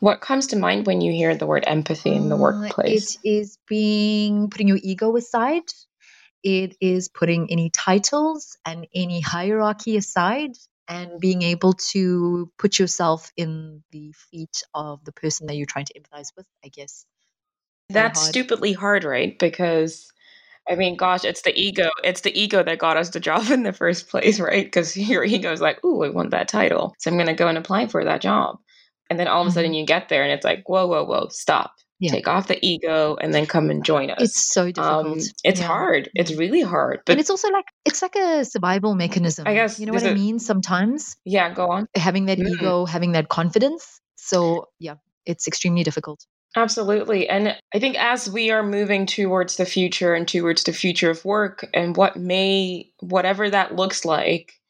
What 0.00 0.20
comes 0.20 0.48
to 0.48 0.56
mind 0.56 0.86
when 0.86 1.00
you 1.00 1.12
hear 1.12 1.34
the 1.34 1.46
word 1.46 1.64
empathy 1.66 2.12
in 2.14 2.28
the 2.28 2.36
uh, 2.36 2.44
workplace? 2.46 3.16
It 3.22 3.28
is 3.36 3.58
being 3.66 4.50
putting 4.50 4.68
your 4.68 4.80
ego 4.82 5.16
aside. 5.16 5.68
It 6.42 6.76
is 6.82 7.08
putting 7.08 7.50
any 7.50 7.70
titles 7.70 8.58
and 8.66 8.86
any 8.94 9.20
hierarchy 9.20 9.96
aside 9.96 10.50
and 10.86 11.18
being 11.18 11.40
able 11.40 11.72
to 11.92 12.50
put 12.58 12.78
yourself 12.78 13.32
in 13.38 13.82
the 13.90 14.12
feet 14.30 14.62
of 14.74 15.02
the 15.02 15.12
person 15.12 15.46
that 15.46 15.56
you're 15.56 15.72
trying 15.74 15.86
to 15.86 15.94
empathize 15.98 16.32
with, 16.36 16.46
I 16.62 16.68
guess. 16.68 17.06
That's 17.88 18.20
hard. 18.20 18.30
stupidly 18.30 18.72
hard, 18.72 19.04
right? 19.04 19.38
Because 19.38 20.10
I 20.68 20.76
mean, 20.76 20.96
gosh, 20.96 21.24
it's 21.24 21.42
the 21.42 21.58
ego. 21.58 21.90
It's 22.02 22.22
the 22.22 22.38
ego 22.38 22.62
that 22.62 22.78
got 22.78 22.96
us 22.96 23.10
the 23.10 23.20
job 23.20 23.46
in 23.50 23.62
the 23.62 23.72
first 23.72 24.08
place, 24.08 24.40
right? 24.40 24.64
Because 24.64 24.96
your 24.96 25.24
ego 25.24 25.52
is 25.52 25.60
like, 25.60 25.84
"Ooh, 25.84 26.04
I 26.04 26.08
want 26.08 26.30
that 26.30 26.48
title, 26.48 26.94
so 26.98 27.10
I'm 27.10 27.16
going 27.16 27.26
to 27.26 27.34
go 27.34 27.48
and 27.48 27.58
apply 27.58 27.86
for 27.86 28.04
that 28.04 28.20
job." 28.20 28.58
And 29.10 29.18
then 29.18 29.28
all 29.28 29.42
of 29.42 29.48
a 29.48 29.50
sudden, 29.50 29.72
mm-hmm. 29.72 29.80
you 29.80 29.86
get 29.86 30.08
there, 30.08 30.22
and 30.22 30.32
it's 30.32 30.44
like, 30.44 30.64
"Whoa, 30.66 30.86
whoa, 30.86 31.04
whoa! 31.04 31.28
Stop! 31.30 31.74
Yeah. 32.00 32.12
Take 32.12 32.26
off 32.26 32.48
the 32.48 32.58
ego, 32.66 33.16
and 33.20 33.34
then 33.34 33.44
come 33.44 33.68
and 33.68 33.84
join 33.84 34.10
us." 34.10 34.22
It's 34.22 34.50
so 34.50 34.66
difficult. 34.72 35.06
Um, 35.06 35.18
it's 35.44 35.60
yeah. 35.60 35.66
hard. 35.66 36.10
It's 36.14 36.34
really 36.34 36.62
hard. 36.62 37.00
But 37.04 37.12
and 37.12 37.20
it's 37.20 37.30
also 37.30 37.50
like 37.50 37.66
it's 37.84 38.00
like 38.00 38.16
a 38.16 38.44
survival 38.44 38.94
mechanism. 38.94 39.46
I 39.46 39.54
guess 39.54 39.78
you 39.78 39.86
know 39.86 39.92
what 39.92 40.06
I 40.06 40.14
mean. 40.14 40.38
Sometimes, 40.38 41.16
yeah. 41.24 41.52
Go 41.52 41.68
on. 41.68 41.88
Having 41.94 42.26
that 42.26 42.38
mm. 42.38 42.48
ego, 42.48 42.86
having 42.86 43.12
that 43.12 43.28
confidence. 43.28 44.00
So 44.16 44.68
yeah, 44.78 44.94
it's 45.26 45.46
extremely 45.46 45.82
difficult. 45.82 46.24
Absolutely. 46.56 47.28
And 47.28 47.56
I 47.74 47.78
think 47.80 47.96
as 47.98 48.30
we 48.30 48.50
are 48.50 48.62
moving 48.62 49.06
towards 49.06 49.56
the 49.56 49.66
future 49.66 50.14
and 50.14 50.26
towards 50.26 50.62
the 50.62 50.72
future 50.72 51.10
of 51.10 51.24
work 51.24 51.68
and 51.74 51.96
what 51.96 52.16
may, 52.16 52.90
whatever 53.00 53.50
that 53.50 53.74
looks 53.74 54.04
like, 54.04 54.60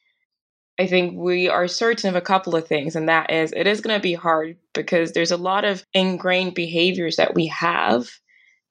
I 0.81 0.87
think 0.87 1.15
we 1.17 1.49
are 1.49 1.69
certain 1.69 2.09
of 2.09 2.17
a 2.17 2.23
couple 2.23 2.57
of 2.57 2.67
things. 2.67 2.97
And 2.97 3.09
that 3.09 3.31
is, 3.31 3.53
it 3.53 3.67
is 3.67 3.83
going 3.83 3.97
to 3.97 4.03
be 4.03 4.15
hard 4.15 4.57
because 4.73 5.13
there's 5.13 5.31
a 5.31 5.37
lot 5.37 5.65
of 5.65 5.85
ingrained 5.93 6.55
behaviors 6.55 7.17
that 7.17 7.35
we 7.35 7.47
have 7.49 8.11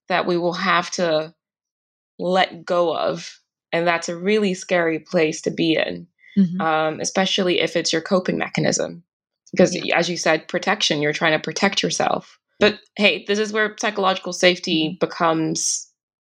that 0.09 0.25
we 0.25 0.37
will 0.37 0.53
have 0.53 0.89
to 0.91 1.33
let 2.17 2.65
go 2.65 2.97
of. 2.97 3.39
And 3.71 3.87
that's 3.87 4.09
a 4.09 4.17
really 4.17 4.55
scary 4.55 4.99
place 4.99 5.41
to 5.41 5.51
be 5.51 5.75
in, 5.75 6.07
mm-hmm. 6.37 6.61
um, 6.61 6.99
especially 6.99 7.61
if 7.61 7.75
it's 7.75 7.93
your 7.93 8.01
coping 8.01 8.37
mechanism. 8.37 9.03
Because, 9.51 9.75
yeah. 9.75 9.97
as 9.97 10.09
you 10.09 10.17
said, 10.17 10.47
protection, 10.47 11.01
you're 11.01 11.13
trying 11.13 11.37
to 11.37 11.43
protect 11.43 11.83
yourself 11.83 12.39
but 12.59 12.79
hey, 12.95 13.25
this 13.27 13.39
is 13.39 13.51
where 13.51 13.75
psychological 13.79 14.33
safety 14.33 14.97
becomes 14.99 15.89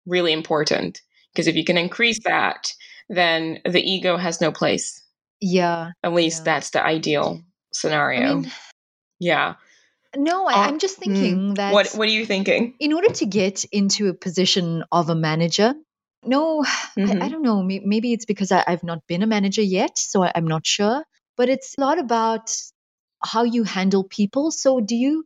really 0.07 0.33
important. 0.33 1.01
Because 1.33 1.47
if 1.47 1.57
you 1.57 1.65
can 1.65 1.79
increase 1.79 2.19
that, 2.25 2.73
then 3.09 3.61
the 3.65 3.83
ego 3.83 4.17
has 4.17 4.41
no 4.41 4.51
place. 4.51 5.03
Yeah. 5.41 5.93
At 6.03 6.13
least 6.13 6.41
yeah. 6.41 6.45
that's 6.45 6.71
the 6.71 6.85
ideal 6.85 7.43
scenario. 7.73 8.31
I 8.31 8.35
mean, 8.35 8.53
yeah. 9.21 9.55
No, 10.17 10.47
I, 10.47 10.69
am 10.69 10.77
uh, 10.77 10.79
just 10.79 10.97
thinking 10.97 11.37
mm, 11.37 11.55
that. 11.57 11.73
What 11.73 11.91
What 11.93 12.09
are 12.09 12.13
you 12.13 12.25
thinking? 12.25 12.75
In 12.81 12.93
order 12.93 13.13
to 13.15 13.27
get 13.27 13.65
into 13.73 14.09
a 14.09 14.15
position 14.15 14.83
of 14.91 15.11
a 15.11 15.15
manager, 15.15 15.75
no, 16.25 16.63
mm-hmm. 16.63 17.01
I, 17.01 17.05
I, 17.05 17.07
mm-hmm. 17.07 17.29
don't 17.29 17.43
know. 17.43 17.63
Maybe 17.63 18.13
it's 18.13 18.25
because 18.25 18.51
I, 18.51 18.65
have 18.67 18.83
not 18.83 19.07
been 19.07 19.23
a 19.23 19.27
manager 19.27 19.63
yet, 19.63 19.99
so 19.99 20.25
I, 20.25 20.33
I'm 20.35 20.47
not 20.47 20.67
sure. 20.67 21.05
But 21.37 21.49
it's 21.49 21.75
a 21.79 21.81
lot 21.81 21.99
about 21.99 22.51
how 23.23 23.45
you 23.45 23.65
handle 23.65 24.03
people. 24.03 24.51
So, 24.51 24.81
do 24.81 24.97
you 24.97 25.25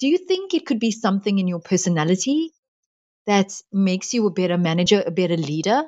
do 0.00 0.08
you 0.08 0.18
think 0.18 0.54
it 0.54 0.66
could 0.66 0.80
be 0.80 0.90
something 0.90 1.38
in 1.38 1.46
your 1.46 1.60
personality 1.60 2.52
that 3.26 3.52
makes 3.70 4.14
you 4.14 4.26
a 4.26 4.30
better 4.30 4.56
manager, 4.56 5.02
a 5.06 5.10
better 5.10 5.36
leader? 5.36 5.84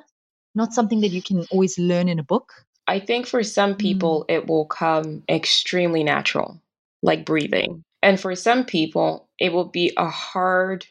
Not 0.55 0.73
something 0.73 1.01
that 1.01 1.09
you 1.09 1.21
can 1.21 1.45
always 1.51 1.79
learn 1.79 2.07
in 2.07 2.19
a 2.19 2.23
book? 2.23 2.53
I 2.87 2.99
think 2.99 3.25
for 3.25 3.43
some 3.43 3.75
people, 3.75 4.25
mm. 4.29 4.35
it 4.35 4.47
will 4.47 4.65
come 4.65 5.23
extremely 5.27 6.03
natural, 6.03 6.61
like 7.01 7.25
breathing. 7.25 7.83
And 8.03 8.19
for 8.19 8.35
some 8.35 8.65
people, 8.65 9.27
it 9.39 9.51
will 9.51 9.65
be 9.65 9.93
a 9.97 10.09
hard 10.09 10.85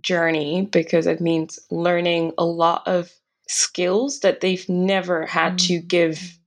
journey 0.00 0.68
because 0.70 1.06
it 1.06 1.20
means 1.20 1.58
learning 1.70 2.32
a 2.38 2.44
lot 2.44 2.88
of 2.88 3.12
skills 3.46 4.20
that 4.20 4.40
they've 4.40 4.68
never 4.68 5.26
had 5.26 5.54
mm. 5.54 5.68
to 5.68 5.78
give 5.78 6.37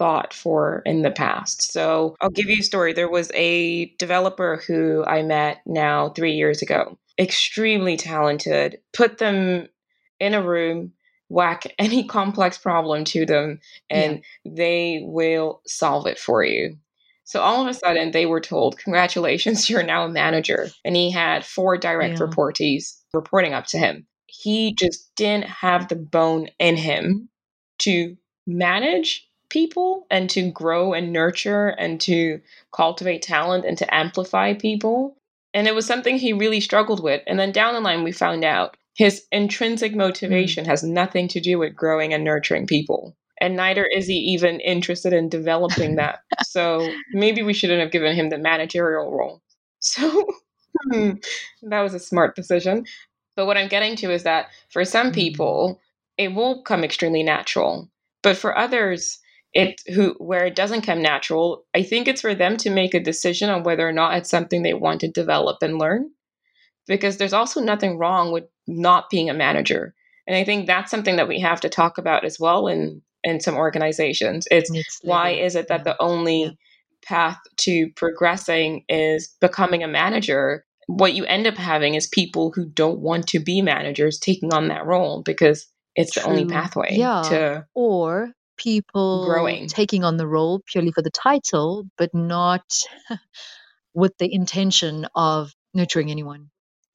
thought 0.00 0.32
for 0.32 0.80
in 0.86 1.02
the 1.02 1.10
past. 1.10 1.72
So 1.72 2.16
I'll 2.22 2.30
give 2.30 2.48
you 2.48 2.60
a 2.60 2.64
story. 2.64 2.94
There 2.94 3.10
was 3.10 3.30
a 3.34 3.94
developer 3.98 4.62
who 4.66 5.04
I 5.04 5.22
met 5.22 5.58
now 5.66 6.08
three 6.08 6.32
years 6.32 6.62
ago, 6.62 6.98
extremely 7.18 7.98
talented, 7.98 8.78
put 8.94 9.18
them 9.18 9.68
in 10.18 10.32
a 10.32 10.42
room, 10.42 10.92
whack 11.28 11.66
any 11.78 12.02
complex 12.04 12.56
problem 12.56 13.04
to 13.04 13.26
them, 13.26 13.60
and 13.90 14.22
yeah. 14.44 14.52
they 14.56 15.02
will 15.04 15.60
solve 15.66 16.06
it 16.06 16.18
for 16.18 16.42
you. 16.42 16.78
So 17.24 17.42
all 17.42 17.60
of 17.60 17.68
a 17.68 17.74
sudden, 17.74 18.12
they 18.12 18.24
were 18.24 18.40
told, 18.40 18.78
Congratulations, 18.78 19.68
you're 19.70 19.82
now 19.82 20.06
a 20.06 20.08
manager. 20.08 20.70
And 20.82 20.96
he 20.96 21.10
had 21.10 21.44
four 21.44 21.76
direct 21.76 22.18
yeah. 22.18 22.26
reportees 22.26 22.96
reporting 23.12 23.52
up 23.52 23.66
to 23.66 23.78
him. 23.78 24.06
He 24.28 24.72
just 24.72 25.14
didn't 25.14 25.44
have 25.44 25.88
the 25.88 25.96
bone 25.96 26.48
in 26.58 26.78
him 26.78 27.28
to 27.80 28.16
manage 28.46 29.29
people 29.50 30.06
and 30.10 30.30
to 30.30 30.50
grow 30.50 30.92
and 30.92 31.12
nurture 31.12 31.68
and 31.68 32.00
to 32.02 32.40
cultivate 32.72 33.22
talent 33.22 33.64
and 33.64 33.76
to 33.78 33.94
amplify 33.94 34.54
people. 34.54 35.16
And 35.52 35.66
it 35.66 35.74
was 35.74 35.86
something 35.86 36.16
he 36.16 36.32
really 36.32 36.60
struggled 36.60 37.02
with. 37.02 37.22
And 37.26 37.38
then 37.38 37.52
down 37.52 37.74
the 37.74 37.80
line, 37.80 38.04
we 38.04 38.12
found 38.12 38.44
out 38.44 38.76
his 38.94 39.24
intrinsic 39.32 39.94
motivation 39.94 40.64
mm. 40.64 40.68
has 40.68 40.82
nothing 40.82 41.28
to 41.28 41.40
do 41.40 41.58
with 41.58 41.74
growing 41.76 42.12
and 42.12 42.24
nurturing 42.24 42.66
people. 42.66 43.16
And 43.40 43.56
neither 43.56 43.84
is 43.84 44.06
he 44.06 44.14
even 44.14 44.60
interested 44.60 45.12
in 45.12 45.28
developing 45.28 45.96
that. 45.96 46.20
so 46.42 46.86
maybe 47.12 47.42
we 47.42 47.54
shouldn't 47.54 47.80
have 47.80 47.92
given 47.92 48.14
him 48.14 48.30
the 48.30 48.38
managerial 48.38 49.10
role. 49.10 49.42
So 49.82 50.26
hmm, 50.92 51.12
that 51.62 51.80
was 51.80 51.94
a 51.94 51.98
smart 51.98 52.36
decision. 52.36 52.84
But 53.34 53.46
what 53.46 53.56
I'm 53.56 53.68
getting 53.68 53.96
to 53.96 54.12
is 54.12 54.24
that 54.24 54.48
for 54.68 54.84
some 54.84 55.10
mm. 55.10 55.14
people, 55.14 55.80
it 56.18 56.34
will 56.34 56.62
come 56.62 56.84
extremely 56.84 57.22
natural. 57.22 57.88
But 58.22 58.36
for 58.36 58.58
others, 58.58 59.19
it 59.52 59.82
who 59.94 60.14
where 60.18 60.46
it 60.46 60.54
doesn't 60.54 60.82
come 60.82 61.02
natural 61.02 61.64
i 61.74 61.82
think 61.82 62.06
it's 62.06 62.20
for 62.20 62.34
them 62.34 62.56
to 62.56 62.70
make 62.70 62.94
a 62.94 63.00
decision 63.00 63.50
on 63.50 63.62
whether 63.62 63.88
or 63.88 63.92
not 63.92 64.16
it's 64.16 64.30
something 64.30 64.62
they 64.62 64.74
want 64.74 65.00
to 65.00 65.08
develop 65.08 65.58
and 65.62 65.78
learn 65.78 66.10
because 66.86 67.16
there's 67.16 67.32
also 67.32 67.60
nothing 67.60 67.98
wrong 67.98 68.32
with 68.32 68.44
not 68.66 69.10
being 69.10 69.28
a 69.28 69.34
manager 69.34 69.94
and 70.26 70.36
i 70.36 70.44
think 70.44 70.66
that's 70.66 70.90
something 70.90 71.16
that 71.16 71.28
we 71.28 71.40
have 71.40 71.60
to 71.60 71.68
talk 71.68 71.98
about 71.98 72.24
as 72.24 72.38
well 72.38 72.68
in 72.68 73.02
in 73.24 73.40
some 73.40 73.56
organizations 73.56 74.46
it's, 74.50 74.70
why 75.02 75.30
is 75.30 75.54
it 75.54 75.68
that 75.68 75.84
the 75.84 76.00
only 76.00 76.44
yeah. 76.44 76.50
path 77.04 77.38
to 77.56 77.90
progressing 77.96 78.84
is 78.88 79.34
becoming 79.40 79.82
a 79.82 79.88
manager 79.88 80.64
what 80.86 81.14
you 81.14 81.24
end 81.26 81.46
up 81.46 81.56
having 81.56 81.94
is 81.94 82.06
people 82.06 82.52
who 82.54 82.66
don't 82.66 82.98
want 82.98 83.26
to 83.28 83.38
be 83.38 83.62
managers 83.62 84.18
taking 84.18 84.52
on 84.52 84.68
that 84.68 84.86
role 84.86 85.22
because 85.22 85.66
it's 85.96 86.12
True. 86.12 86.22
the 86.22 86.28
only 86.28 86.46
pathway 86.46 86.88
yeah. 86.92 87.22
to 87.22 87.66
or 87.74 88.32
people 88.60 89.26
growing. 89.26 89.66
taking 89.66 90.04
on 90.04 90.16
the 90.16 90.26
role 90.26 90.60
purely 90.66 90.92
for 90.92 91.02
the 91.02 91.10
title 91.10 91.86
but 91.96 92.14
not 92.14 92.62
with 93.94 94.16
the 94.18 94.32
intention 94.32 95.06
of 95.14 95.52
nurturing 95.74 96.10
anyone. 96.10 96.50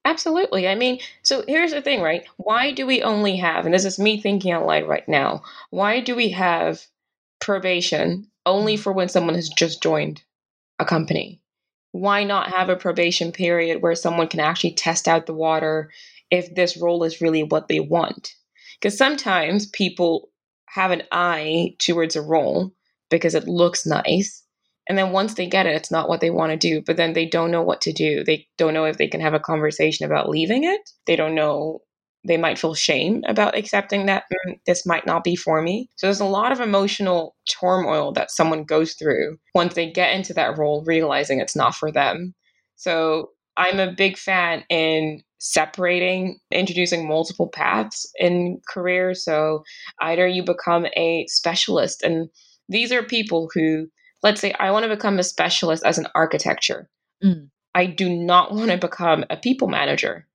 Absolutely 0.05 0.67
i 0.67 0.75
mean 0.75 0.99
so 1.23 1.43
here's 1.47 1.71
the 1.71 1.81
thing 1.81 2.01
right? 2.01 2.25
Why 2.37 2.71
do 2.71 2.85
we 2.85 3.01
only 3.01 3.37
have 3.37 3.65
and 3.65 3.73
this 3.73 3.85
is 3.85 3.97
me 3.97 4.21
thinking 4.21 4.51
out 4.51 4.65
loud 4.65 4.87
right 4.87 5.07
now 5.07 5.41
why 5.71 5.99
do 5.99 6.15
we 6.15 6.29
have 6.29 6.85
probation 7.39 8.27
only 8.45 8.75
mm. 8.75 8.79
for 8.79 8.93
when 8.93 9.09
someone 9.09 9.35
has 9.35 9.49
just 9.49 9.81
joined 9.81 10.21
a 10.79 10.85
company? 10.85 11.41
Why 11.91 12.23
not 12.23 12.49
have 12.49 12.69
a 12.69 12.75
probation 12.75 13.31
period 13.31 13.81
where 13.81 13.95
someone 13.95 14.27
can 14.27 14.39
actually 14.39 14.73
test 14.73 15.07
out 15.07 15.25
the 15.25 15.33
water 15.33 15.91
if 16.29 16.53
this 16.53 16.77
role 16.77 17.03
is 17.03 17.21
really 17.21 17.43
what 17.43 17.67
they 17.67 17.79
want? 17.79 18.33
Because 18.79 18.97
sometimes 18.97 19.67
people 19.67 20.29
have 20.75 20.91
an 20.91 21.03
eye 21.11 21.73
towards 21.79 22.15
a 22.15 22.21
role 22.21 22.71
because 23.09 23.33
it 23.33 23.47
looks 23.47 23.85
nice. 23.85 24.43
And 24.87 24.97
then 24.97 25.11
once 25.11 25.33
they 25.33 25.47
get 25.47 25.65
it, 25.65 25.75
it's 25.75 25.89
not 25.89 26.09
what 26.09 26.21
they 26.21 26.29
want 26.29 26.51
to 26.51 26.57
do, 26.57 26.81
but 26.85 26.97
then 26.97 27.13
they 27.13 27.25
don't 27.25 27.49
know 27.49 27.63
what 27.63 27.81
to 27.81 27.93
do. 27.93 28.23
They 28.23 28.47
don't 28.57 28.73
know 28.73 28.85
if 28.85 28.97
they 28.97 29.07
can 29.07 29.21
have 29.21 29.33
a 29.33 29.39
conversation 29.39 30.05
about 30.05 30.29
leaving 30.29 30.63
it. 30.63 30.81
They 31.07 31.15
don't 31.15 31.33
know 31.33 31.81
they 32.27 32.37
might 32.37 32.57
feel 32.57 32.73
shame 32.73 33.23
about 33.27 33.55
accepting 33.55 34.07
that 34.07 34.23
mm, 34.47 34.59
this 34.65 34.85
might 34.85 35.05
not 35.05 35.23
be 35.23 35.35
for 35.35 35.61
me. 35.61 35.89
So 35.95 36.07
there's 36.07 36.19
a 36.19 36.25
lot 36.25 36.51
of 36.51 36.59
emotional 36.59 37.35
turmoil 37.47 38.11
that 38.13 38.31
someone 38.31 38.63
goes 38.63 38.93
through 38.93 39.37
once 39.53 39.75
they 39.75 39.91
get 39.91 40.15
into 40.15 40.33
that 40.33 40.57
role, 40.57 40.83
realizing 40.85 41.39
it's 41.39 41.55
not 41.55 41.75
for 41.75 41.91
them. 41.91 42.33
So 42.77 43.29
I'm 43.57 43.79
a 43.79 43.93
big 43.93 44.17
fan 44.17 44.63
in 44.69 45.21
separating, 45.45 46.39
introducing 46.51 47.07
multiple 47.07 47.47
paths 47.47 48.11
in 48.19 48.59
career. 48.67 49.13
So 49.13 49.63
either 50.01 50.27
you 50.27 50.43
become 50.43 50.87
a 50.97 51.27
specialist, 51.27 52.01
and 52.01 52.29
these 52.67 52.91
are 52.91 53.03
people 53.03 53.49
who, 53.53 53.87
let's 54.23 54.41
say, 54.41 54.53
I 54.53 54.71
want 54.71 54.83
to 54.85 54.89
become 54.89 55.19
a 55.19 55.23
specialist 55.23 55.85
as 55.85 55.99
an 55.99 56.07
architecture. 56.15 56.89
Mm. 57.23 57.49
I 57.75 57.85
do 57.85 58.09
not 58.09 58.53
want 58.53 58.71
to 58.71 58.77
become 58.77 59.23
a 59.29 59.37
people 59.37 59.67
manager. 59.67 60.27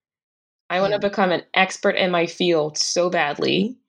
I 0.69 0.81
want 0.81 0.93
to 0.93 1.01
become 1.01 1.33
an 1.33 1.43
expert 1.55 1.97
in 1.97 2.13
my 2.13 2.27
field 2.27 2.79
so 2.79 3.11
badly, 3.11 3.80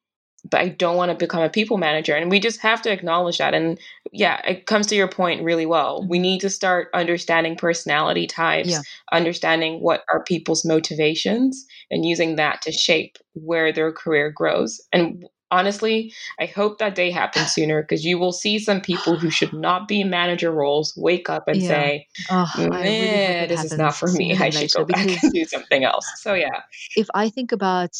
but 0.50 0.62
I 0.62 0.70
don't 0.70 0.98
want 0.98 1.12
to 1.12 1.18
become 1.18 1.44
a 1.44 1.50
people 1.50 1.78
manager. 1.78 2.16
And 2.16 2.32
we 2.32 2.40
just 2.40 2.62
have 2.62 2.82
to 2.84 2.92
acknowledge 2.92 3.38
that. 3.38 3.54
And 3.54 3.80
yeah, 4.12 4.42
it 4.48 4.66
comes 4.66 4.88
to 4.88 4.96
your 4.96 5.08
point 5.08 5.44
really 5.44 5.66
well. 5.66 6.06
We 6.08 6.20
need 6.20 6.42
to 6.42 6.50
start 6.50 6.90
understanding 6.94 7.56
personality 7.56 8.28
types, 8.28 8.70
yeah. 8.70 8.82
understanding 9.12 9.82
what 9.82 10.04
are 10.12 10.24
people's 10.24 10.66
motivations, 10.66 11.66
and 11.90 12.06
using 12.06 12.38
that 12.38 12.62
to 12.64 12.72
shape 12.72 13.18
where 13.34 13.72
their 13.72 13.92
career 13.92 14.32
grows. 14.32 14.82
And 14.92 15.26
honestly, 15.52 16.14
I 16.40 16.46
hope 16.46 16.80
that 16.80 16.96
day 16.96 17.12
happens 17.12 17.52
sooner 17.54 17.84
because 17.84 18.04
you 18.04 18.18
will 18.18 18.32
see 18.32 18.58
some 18.58 18.82
people 18.82 19.18
who 19.18 19.30
should 19.30 19.54
not 19.68 19.88
be 19.88 20.02
in 20.02 20.10
manager 20.10 20.52
roles 20.52 20.94
wake 20.98 21.30
up 21.30 21.48
and 21.48 21.62
yeah. 21.62 21.68
say, 21.68 22.08
oh, 22.32 22.52
really 22.58 23.48
this 23.48 23.64
is 23.64 23.78
not 23.78 23.96
for 23.96 24.12
me. 24.12 24.36
I 24.40 24.50
should 24.50 24.72
go 24.72 24.86
back 24.86 25.08
and 25.24 25.34
do 25.34 25.46
something 25.46 25.84
else. 25.84 26.06
So, 26.18 26.34
yeah. 26.34 26.62
If 26.96 27.08
I 27.14 27.30
think 27.30 27.52
about 27.52 27.92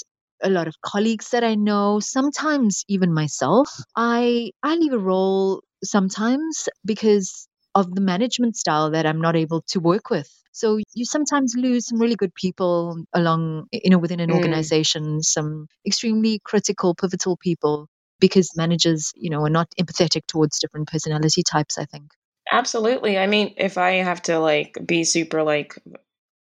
a 0.44 0.50
lot 0.50 0.68
of 0.68 0.76
colleagues 0.82 1.30
that 1.30 1.44
I 1.44 1.56
know, 1.56 2.00
sometimes 2.00 2.84
even 2.88 3.14
myself, 3.14 3.70
I 3.96 4.52
I 4.64 4.76
leave 4.76 4.94
a 4.94 5.00
role 5.00 5.64
sometimes 5.84 6.70
because 6.86 7.48
of 7.76 7.94
the 7.94 8.02
management 8.02 8.58
style 8.58 8.92
that 8.92 9.06
I'm 9.06 9.22
not 9.22 9.36
able 9.36 9.64
to 9.70 9.80
work 9.80 10.10
with. 10.10 10.30
So 10.52 10.80
you 10.94 11.06
sometimes 11.06 11.56
lose 11.56 11.88
some 11.88 12.00
really 12.00 12.16
good 12.16 12.36
people 12.36 13.04
along, 13.14 13.68
you 13.72 13.90
know, 13.90 13.98
within 13.98 14.20
an 14.20 14.30
mm. 14.30 14.36
organization, 14.36 15.24
some 15.24 15.68
extremely 15.88 16.40
critical, 16.44 16.94
pivotal 16.94 17.38
people 17.38 17.88
because 18.20 18.56
managers, 18.56 19.12
you 19.16 19.30
know, 19.30 19.44
are 19.44 19.50
not 19.50 19.70
empathetic 19.80 20.28
towards 20.28 20.60
different 20.60 20.88
personality 20.90 21.42
types, 21.44 21.78
I 21.78 21.86
think. 21.86 22.12
Absolutely. 22.52 23.18
I 23.18 23.28
mean, 23.28 23.54
if 23.58 23.78
I 23.78 23.94
have 23.94 24.22
to 24.24 24.40
like 24.40 24.78
be 24.86 25.04
super 25.06 25.42
like 25.42 25.76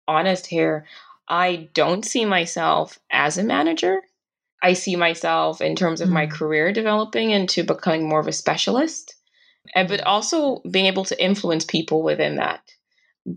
honest 0.07 0.47
here, 0.47 0.85
I 1.29 1.69
don't 1.73 2.05
see 2.05 2.25
myself 2.25 2.99
as 3.11 3.37
a 3.37 3.43
manager. 3.43 4.01
I 4.63 4.73
see 4.73 4.95
myself 4.95 5.61
in 5.61 5.75
terms 5.75 6.01
of 6.01 6.09
mm. 6.09 6.13
my 6.13 6.27
career 6.27 6.73
developing 6.73 7.31
into 7.31 7.63
becoming 7.63 8.09
more 8.09 8.19
of 8.19 8.27
a 8.27 8.33
specialist, 8.33 9.15
but 9.73 10.01
also 10.01 10.61
being 10.69 10.87
able 10.87 11.05
to 11.05 11.23
influence 11.23 11.63
people 11.63 12.03
within 12.03 12.37
that. 12.37 12.61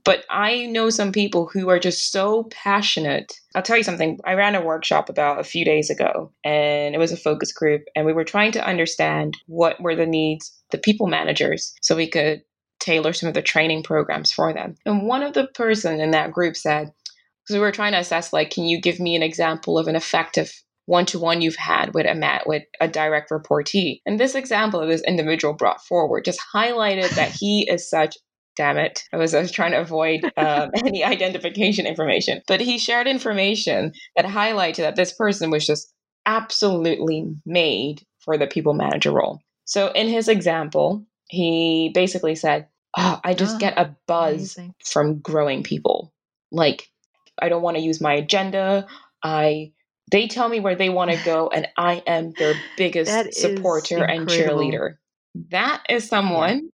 But 0.05 0.25
I 0.31 0.67
know 0.67 0.91
some 0.91 1.13
people 1.13 1.51
who 1.53 1.69
are 1.69 1.79
just 1.79 2.13
so 2.13 2.45
passionate. 2.45 3.33
I'll 3.55 3.63
tell 3.63 3.77
you 3.77 3.83
something. 3.83 4.19
I 4.25 4.35
ran 4.35 4.55
a 4.55 4.65
workshop 4.65 5.11
about 5.11 5.39
a 5.39 5.45
few 5.45 5.65
days 5.65 5.91
ago, 5.91 6.33
and 6.45 6.95
it 6.95 6.99
was 6.99 7.13
a 7.13 7.17
focus 7.17 7.53
group, 7.53 7.83
and 7.95 8.07
we 8.07 8.13
were 8.13 8.25
trying 8.25 8.53
to 8.53 8.67
understand 8.67 9.37
what 9.47 9.81
were 9.81 9.97
the 9.97 10.07
needs, 10.07 10.51
the 10.71 10.79
people 10.79 11.09
managers, 11.09 11.75
so 11.83 11.95
we 11.95 12.09
could 12.09 12.43
tailor 12.81 13.13
some 13.13 13.29
of 13.29 13.35
the 13.35 13.43
training 13.43 13.83
programs 13.83 14.33
for 14.33 14.53
them. 14.53 14.77
And 14.87 15.07
one 15.07 15.23
of 15.23 15.35
the 15.35 15.47
person 15.49 16.01
in 16.01 16.13
that 16.13 16.33
group 16.33 16.57
said, 16.57 16.93
because 17.53 17.61
we 17.61 17.67
were 17.67 17.73
trying 17.73 17.93
to 17.93 17.99
assess, 17.99 18.33
like, 18.33 18.51
can 18.51 18.65
you 18.65 18.81
give 18.81 18.99
me 18.99 19.15
an 19.15 19.23
example 19.23 19.79
of 19.79 19.89
an 19.89 19.97
effective 19.97 20.53
one-to-one 20.87 21.43
you've 21.43 21.57
had 21.57 21.95
with 21.95 22.07
a 22.07 22.15
mat 22.15 22.43
with 22.47 22.65
a 22.81 22.89
direct 22.89 23.31
reportee 23.31 24.01
and 24.05 24.19
this 24.19 24.35
example 24.35 24.81
of 24.81 24.89
this 24.89 25.03
individual 25.07 25.55
brought 25.55 25.81
forward 25.81 26.25
just 26.25 26.41
highlighted 26.53 27.09
that 27.11 27.31
he 27.31 27.71
is 27.71 27.89
such 27.89 28.17
damn 28.57 28.77
it. 28.77 29.05
I 29.15 29.17
was, 29.17 29.33
I 29.33 29.41
was 29.41 29.51
trying 29.51 29.71
to 29.71 29.81
avoid 29.81 30.25
um, 30.37 30.71
any 30.77 31.03
identification 31.05 31.87
information. 31.87 32.43
But 32.47 32.61
he 32.61 32.79
shared 32.79 33.07
information 33.07 33.93
that 34.15 34.27
highlighted 34.27 34.79
that 34.79 34.97
this 34.97 35.15
person 35.15 35.51
was 35.51 35.67
just 35.67 35.91
absolutely 36.27 37.35
made 37.47 38.03
for 38.21 38.37
the 38.37 38.47
people 38.47 38.75
manager 38.75 39.13
role. 39.13 39.41
So 39.65 39.91
in 39.93 40.09
his 40.09 40.29
example, 40.29 41.07
he 41.29 41.93
basically 41.95 42.35
said, 42.35 42.69
Oh, 42.95 43.21
I 43.25 43.33
just 43.33 43.57
oh, 43.57 43.59
get 43.59 43.79
a 43.79 43.97
buzz 44.07 44.59
amazing. 44.59 44.75
from 44.85 45.21
growing 45.21 45.63
people. 45.63 46.13
Like, 46.51 46.89
I 47.41 47.49
don't 47.49 47.63
want 47.63 47.77
to 47.77 47.83
use 47.83 48.01
my 48.01 48.15
agenda. 48.15 48.87
I 49.23 49.73
they 50.11 50.29
tell 50.29 50.49
me 50.49 50.61
where 50.61 50.75
they 50.75 50.91
want 50.91 51.11
to 51.11 51.25
go, 51.25 51.49
and 51.55 51.69
I 51.77 52.03
am 52.07 52.33
their 52.33 52.55
biggest 52.77 53.35
supporter 53.35 54.05
and 54.05 54.29
cheerleader. 54.29 54.97
That 55.51 55.83
is 55.89 56.07
someone 56.07 56.71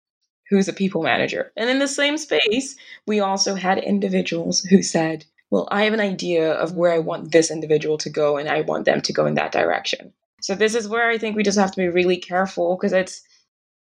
who's 0.51 0.69
a 0.69 0.73
people 0.73 1.03
manager. 1.03 1.51
And 1.57 1.71
in 1.71 1.79
the 1.79 1.89
same 1.89 2.19
space, 2.19 2.77
we 3.07 3.21
also 3.21 3.55
had 3.55 3.79
individuals 3.79 4.61
who 4.61 4.83
said, 4.83 5.25
Well, 5.51 5.67
I 5.71 5.85
have 5.85 5.95
an 5.95 6.01
idea 6.01 6.53
of 6.53 6.77
where 6.77 6.93
I 6.93 6.99
want 6.99 7.33
this 7.33 7.51
individual 7.51 7.97
to 7.99 8.11
go, 8.11 8.37
and 8.37 8.49
I 8.49 8.61
want 8.61 8.85
them 8.85 9.01
to 9.01 9.13
go 9.13 9.27
in 9.27 9.35
that 9.35 9.53
direction. 9.53 10.13
So 10.43 10.55
this 10.55 10.75
is 10.75 10.89
where 10.89 11.09
I 11.09 11.19
think 11.19 11.37
we 11.37 11.45
just 11.45 11.59
have 11.59 11.71
to 11.71 11.81
be 11.81 11.89
really 11.89 12.17
careful 12.17 12.77
because 12.77 12.93
it's 12.93 13.23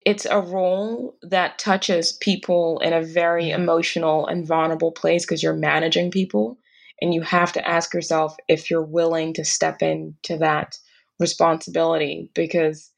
it's 0.04 0.26
a 0.26 0.40
role 0.40 1.16
that 1.22 1.58
touches 1.58 2.12
people 2.12 2.78
in 2.80 2.92
a 2.92 3.02
very 3.02 3.44
mm-hmm. 3.44 3.62
emotional 3.62 4.26
and 4.26 4.46
vulnerable 4.46 4.92
place 4.92 5.24
because 5.24 5.42
you're 5.42 5.54
managing 5.54 6.10
people 6.10 6.58
and 7.00 7.14
you 7.14 7.22
have 7.22 7.52
to 7.52 7.68
ask 7.68 7.94
yourself 7.94 8.36
if 8.48 8.70
you're 8.70 8.82
willing 8.82 9.32
to 9.34 9.44
step 9.44 9.82
into 9.82 10.36
that 10.38 10.78
responsibility 11.18 12.30
because 12.34 12.90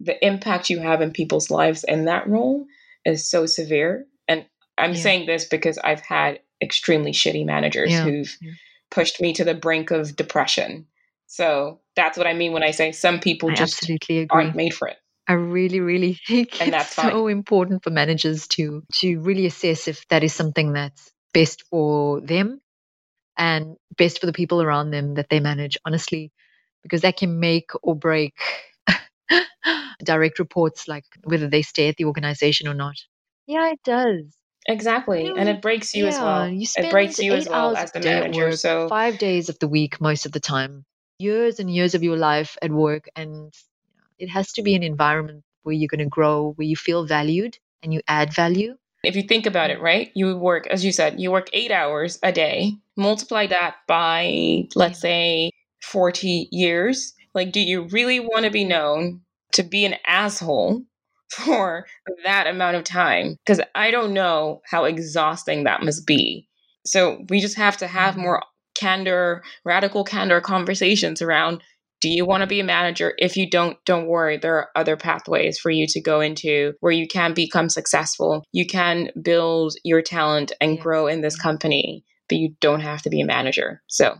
the 0.00 0.24
impact 0.24 0.70
you 0.70 0.80
have 0.80 1.00
in 1.00 1.12
people's 1.12 1.50
lives 1.50 1.84
in 1.84 2.04
that 2.04 2.28
role 2.28 2.66
is 3.04 3.28
so 3.28 3.46
severe. 3.46 4.06
And 4.28 4.44
I'm 4.76 4.92
yeah. 4.92 5.00
saying 5.00 5.26
this 5.26 5.44
because 5.44 5.78
I've 5.78 6.00
had 6.00 6.40
extremely 6.62 7.12
shitty 7.12 7.44
managers 7.46 7.92
yeah. 7.92 8.04
who've 8.04 8.36
yeah. 8.40 8.52
pushed 8.90 9.20
me 9.20 9.32
to 9.34 9.44
the 9.44 9.54
brink 9.54 9.90
of 9.90 10.16
depression. 10.16 10.86
So 11.26 11.80
that's 11.96 12.18
what 12.18 12.26
I 12.26 12.34
mean 12.34 12.52
when 12.52 12.62
I 12.62 12.70
say 12.70 12.92
some 12.92 13.18
people 13.18 13.50
I 13.50 13.54
just 13.54 13.90
aren't 14.30 14.54
made 14.54 14.74
for 14.74 14.88
it. 14.88 14.96
I 15.26 15.34
really, 15.34 15.80
really 15.80 16.14
think 16.26 16.60
and 16.60 16.72
that's 16.72 16.86
it's 16.86 16.94
so 16.94 17.26
important 17.28 17.82
for 17.82 17.90
managers 17.90 18.46
to 18.48 18.82
to 18.94 19.20
really 19.20 19.46
assess 19.46 19.88
if 19.88 20.06
that 20.08 20.22
is 20.22 20.34
something 20.34 20.72
that's 20.72 21.10
best 21.32 21.64
for 21.70 22.20
them 22.20 22.60
and 23.36 23.76
best 23.96 24.20
for 24.20 24.26
the 24.26 24.32
people 24.32 24.62
around 24.62 24.90
them 24.90 25.14
that 25.14 25.28
they 25.30 25.40
manage. 25.40 25.78
Honestly, 25.84 26.32
because 26.82 27.02
that 27.02 27.16
can 27.16 27.40
make 27.40 27.70
or 27.82 27.96
break 27.96 28.34
direct 30.04 30.38
reports, 30.38 30.86
like 30.86 31.04
whether 31.24 31.48
they 31.48 31.62
stay 31.62 31.88
at 31.88 31.96
the 31.96 32.04
organization 32.04 32.68
or 32.68 32.74
not. 32.74 32.96
Yeah, 33.46 33.70
it 33.70 33.80
does. 33.84 34.36
Exactly. 34.66 35.24
You 35.24 35.34
know, 35.34 35.40
and 35.40 35.48
it 35.48 35.60
breaks 35.62 35.94
you 35.94 36.04
yeah, 36.04 36.10
as 36.10 36.20
well. 36.20 36.48
You 36.48 36.66
it 36.76 36.90
breaks 36.90 37.18
you 37.18 37.34
as 37.34 37.48
well 37.48 37.76
as 37.76 37.92
the 37.92 38.00
manager. 38.00 38.44
Work, 38.46 38.54
so 38.54 38.88
five 38.88 39.18
days 39.18 39.48
of 39.48 39.58
the 39.58 39.68
week, 39.68 40.00
most 40.00 40.26
of 40.26 40.32
the 40.32 40.40
time, 40.40 40.84
years 41.18 41.60
and 41.60 41.70
years 41.70 41.94
of 41.94 42.02
your 42.02 42.16
life 42.16 42.56
at 42.62 42.70
work. 42.70 43.08
And 43.14 43.52
it 44.18 44.28
has 44.28 44.52
to 44.52 44.62
be 44.62 44.74
an 44.74 44.82
environment 44.82 45.42
where 45.62 45.74
you're 45.74 45.88
going 45.88 45.98
to 45.98 46.06
grow, 46.06 46.52
where 46.52 46.66
you 46.66 46.76
feel 46.76 47.06
valued 47.06 47.58
and 47.82 47.92
you 47.92 48.00
add 48.08 48.32
value. 48.32 48.76
If 49.02 49.16
you 49.16 49.22
think 49.22 49.46
about 49.46 49.70
it, 49.70 49.80
right? 49.80 50.10
You 50.14 50.36
work, 50.36 50.66
as 50.68 50.84
you 50.84 50.92
said, 50.92 51.20
you 51.20 51.30
work 51.30 51.48
eight 51.52 51.70
hours 51.70 52.18
a 52.22 52.32
day, 52.32 52.72
multiply 52.96 53.46
that 53.48 53.76
by, 53.86 54.66
let's 54.74 55.00
say, 55.00 55.50
40 55.82 56.48
years. 56.50 57.12
Like, 57.34 57.52
do 57.52 57.60
you 57.60 57.88
really 57.88 58.20
want 58.20 58.44
to 58.44 58.50
be 58.50 58.64
known 58.64 59.20
to 59.52 59.62
be 59.62 59.84
an 59.84 59.96
asshole 60.06 60.82
for 61.28 61.86
that 62.22 62.46
amount 62.46 62.76
of 62.76 62.84
time 62.84 63.36
because 63.44 63.60
I 63.74 63.90
don't 63.90 64.12
know 64.12 64.60
how 64.66 64.84
exhausting 64.84 65.64
that 65.64 65.82
must 65.82 66.06
be. 66.06 66.48
So 66.86 67.24
we 67.28 67.40
just 67.40 67.56
have 67.56 67.76
to 67.78 67.86
have 67.86 68.14
mm-hmm. 68.14 68.22
more 68.22 68.42
candor, 68.74 69.42
radical 69.64 70.04
candor 70.04 70.40
conversations 70.40 71.22
around 71.22 71.62
do 72.04 72.10
you 72.10 72.26
want 72.26 72.42
to 72.42 72.46
be 72.46 72.60
a 72.60 72.64
manager? 72.64 73.14
If 73.16 73.34
you 73.34 73.48
don't, 73.48 73.82
don't 73.86 74.08
worry. 74.08 74.36
There 74.36 74.56
are 74.56 74.68
other 74.76 74.94
pathways 74.94 75.58
for 75.58 75.70
you 75.70 75.86
to 75.86 76.02
go 76.02 76.20
into 76.20 76.74
where 76.80 76.92
you 76.92 77.08
can 77.08 77.32
become 77.32 77.70
successful. 77.70 78.44
You 78.52 78.66
can 78.66 79.08
build 79.22 79.76
your 79.84 80.02
talent 80.02 80.52
and 80.60 80.78
grow 80.78 81.06
in 81.06 81.22
this 81.22 81.34
company, 81.34 82.04
but 82.28 82.36
you 82.36 82.56
don't 82.60 82.80
have 82.80 83.00
to 83.02 83.08
be 83.08 83.22
a 83.22 83.24
manager. 83.24 83.82
So 83.86 84.16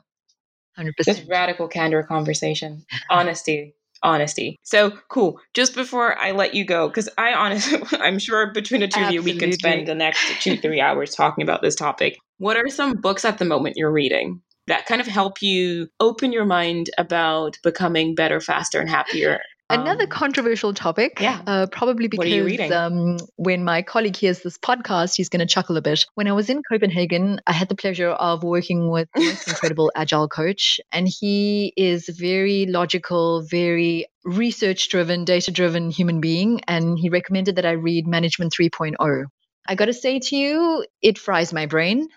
100%. 0.78 0.92
This 1.04 1.26
radical 1.28 1.68
candor 1.68 2.02
conversation, 2.02 2.86
honesty, 3.10 3.74
honesty. 4.02 4.56
So 4.62 4.92
cool. 5.10 5.38
Just 5.52 5.74
before 5.74 6.18
I 6.18 6.30
let 6.30 6.54
you 6.54 6.64
go, 6.64 6.88
because 6.88 7.10
I 7.18 7.34
honestly, 7.34 7.82
I'm 8.00 8.18
sure 8.18 8.50
between 8.50 8.80
the 8.80 8.88
two 8.88 8.98
Absolutely. 8.98 9.18
of 9.18 9.26
you, 9.26 9.34
we 9.34 9.38
could 9.38 9.52
spend 9.52 9.86
the 9.86 9.94
next 9.94 10.40
two, 10.40 10.56
three 10.56 10.80
hours 10.80 11.14
talking 11.14 11.42
about 11.42 11.60
this 11.60 11.74
topic. 11.74 12.16
What 12.38 12.56
are 12.56 12.70
some 12.70 12.94
books 12.94 13.26
at 13.26 13.36
the 13.36 13.44
moment 13.44 13.76
you're 13.76 13.92
reading 13.92 14.40
that 14.66 14.87
kind 14.87 15.00
of 15.00 15.07
help 15.07 15.42
you 15.42 15.88
open 16.00 16.33
your 16.33 16.44
mind 16.44 16.90
about 16.98 17.59
becoming 17.62 18.14
better, 18.14 18.40
faster, 18.40 18.81
and 18.81 18.88
happier 18.88 19.40
Another 19.70 20.05
um, 20.05 20.11
controversial 20.11 20.74
topic. 20.74 21.18
Yeah. 21.20 21.40
Uh, 21.46 21.66
probably 21.66 22.09
because 22.09 22.70
um, 22.70 23.16
when 23.37 23.64
my 23.64 23.81
colleague 23.81 24.16
hears 24.16 24.40
this 24.40 24.59
podcast, 24.59 25.16
he's 25.16 25.31
going 25.31 25.40
to 25.40 25.46
chuckle 25.46 25.79
a 25.79 25.83
bit. 25.83 26.05
When 26.14 26.29
I 26.29 26.33
was 26.33 26.50
in 26.50 26.62
Copenhagen, 26.70 27.40
I 27.46 27.53
had 27.53 27.70
the 27.70 27.74
pleasure 27.74 28.11
of 28.11 28.42
working 28.42 28.90
with 28.90 29.09
most 29.16 29.48
incredible 29.48 29.90
agile 29.96 30.29
coach, 30.29 30.81
and 30.92 31.09
he 31.09 31.72
is 31.79 32.09
very 32.11 32.66
logical, 32.66 33.42
very 33.42 34.07
research 34.24 34.90
driven, 34.90 35.24
data 35.24 35.50
driven 35.50 35.90
human 35.90 36.20
being. 36.20 36.61
And 36.68 36.98
he 36.98 37.09
recommended 37.09 37.57
that 37.57 37.64
I 37.64 37.72
read 37.72 38.07
Management 38.07 38.53
3.0. 38.53 39.24
I 39.66 39.74
got 39.77 39.87
to 39.87 39.94
say 39.94 40.18
to 40.18 40.37
you, 40.37 40.85
it 41.00 41.18
fries 41.18 41.55
my 41.55 41.64
brain 41.64 42.09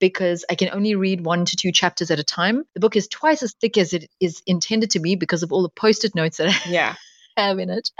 because 0.00 0.44
I 0.50 0.54
can 0.56 0.70
only 0.72 0.96
read 0.96 1.24
one 1.24 1.44
to 1.44 1.56
two 1.56 1.70
chapters 1.70 2.10
at 2.10 2.18
a 2.18 2.24
time. 2.24 2.64
The 2.74 2.80
book 2.80 2.96
is 2.96 3.06
twice 3.06 3.42
as 3.42 3.54
thick 3.54 3.78
as 3.78 3.92
it 3.92 4.10
is 4.18 4.42
intended 4.46 4.92
to 4.92 5.00
be 5.00 5.14
because 5.14 5.42
of 5.42 5.52
all 5.52 5.62
the 5.62 5.68
post 5.68 6.04
it 6.04 6.14
notes 6.14 6.38
that 6.38 6.48
I 6.48 6.70
yeah. 6.70 6.94
have 7.36 7.58
in 7.58 7.70
it. 7.70 7.90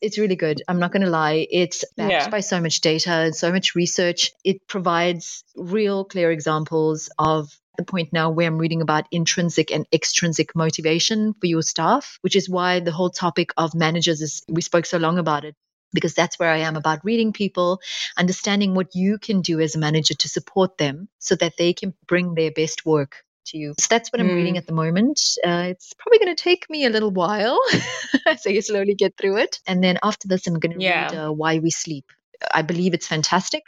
It's 0.00 0.18
really 0.18 0.36
good. 0.36 0.62
I'm 0.66 0.78
not 0.78 0.92
going 0.92 1.04
to 1.04 1.10
lie. 1.10 1.46
It's 1.50 1.84
backed 1.96 2.10
yeah. 2.10 2.28
by 2.28 2.40
so 2.40 2.60
much 2.60 2.80
data 2.80 3.10
and 3.10 3.34
so 3.34 3.52
much 3.52 3.74
research. 3.74 4.32
It 4.44 4.66
provides 4.66 5.44
real 5.54 6.04
clear 6.04 6.30
examples 6.30 7.08
of 7.18 7.56
the 7.76 7.84
point 7.84 8.12
now 8.12 8.30
where 8.30 8.46
I'm 8.46 8.58
reading 8.58 8.82
about 8.82 9.06
intrinsic 9.10 9.70
and 9.70 9.86
extrinsic 9.92 10.54
motivation 10.54 11.34
for 11.34 11.46
your 11.46 11.62
staff, 11.62 12.18
which 12.22 12.36
is 12.36 12.48
why 12.48 12.80
the 12.80 12.92
whole 12.92 13.10
topic 13.10 13.50
of 13.56 13.74
managers 13.74 14.22
is 14.22 14.42
we 14.48 14.62
spoke 14.62 14.86
so 14.86 14.98
long 14.98 15.18
about 15.18 15.44
it 15.44 15.54
because 15.96 16.14
that's 16.14 16.38
where 16.38 16.50
I 16.50 16.58
am 16.58 16.76
about 16.76 17.04
reading 17.04 17.32
people, 17.32 17.80
understanding 18.18 18.74
what 18.74 18.94
you 18.94 19.18
can 19.18 19.40
do 19.40 19.60
as 19.60 19.74
a 19.74 19.78
manager 19.78 20.14
to 20.14 20.28
support 20.28 20.76
them 20.76 21.08
so 21.18 21.34
that 21.36 21.56
they 21.56 21.72
can 21.72 21.94
bring 22.06 22.34
their 22.34 22.50
best 22.50 22.84
work 22.84 23.24
to 23.46 23.58
you. 23.58 23.74
So 23.80 23.86
that's 23.88 24.12
what 24.12 24.20
I'm 24.20 24.28
reading 24.28 24.54
mm. 24.54 24.58
at 24.58 24.66
the 24.66 24.74
moment. 24.74 25.20
Uh, 25.42 25.68
it's 25.70 25.94
probably 25.94 26.18
going 26.18 26.36
to 26.36 26.42
take 26.42 26.68
me 26.68 26.84
a 26.84 26.90
little 26.90 27.10
while 27.10 27.58
so 28.38 28.50
you 28.50 28.60
slowly 28.60 28.94
get 28.94 29.16
through 29.16 29.38
it. 29.38 29.60
And 29.66 29.82
then 29.82 29.98
after 30.02 30.28
this, 30.28 30.46
I'm 30.46 30.58
going 30.58 30.78
to 30.78 30.84
yeah. 30.84 31.04
read 31.04 31.14
uh, 31.14 31.32
Why 31.32 31.58
We 31.58 31.70
Sleep. 31.70 32.04
I 32.52 32.60
believe 32.60 32.92
it's 32.92 33.06
fantastic 33.06 33.62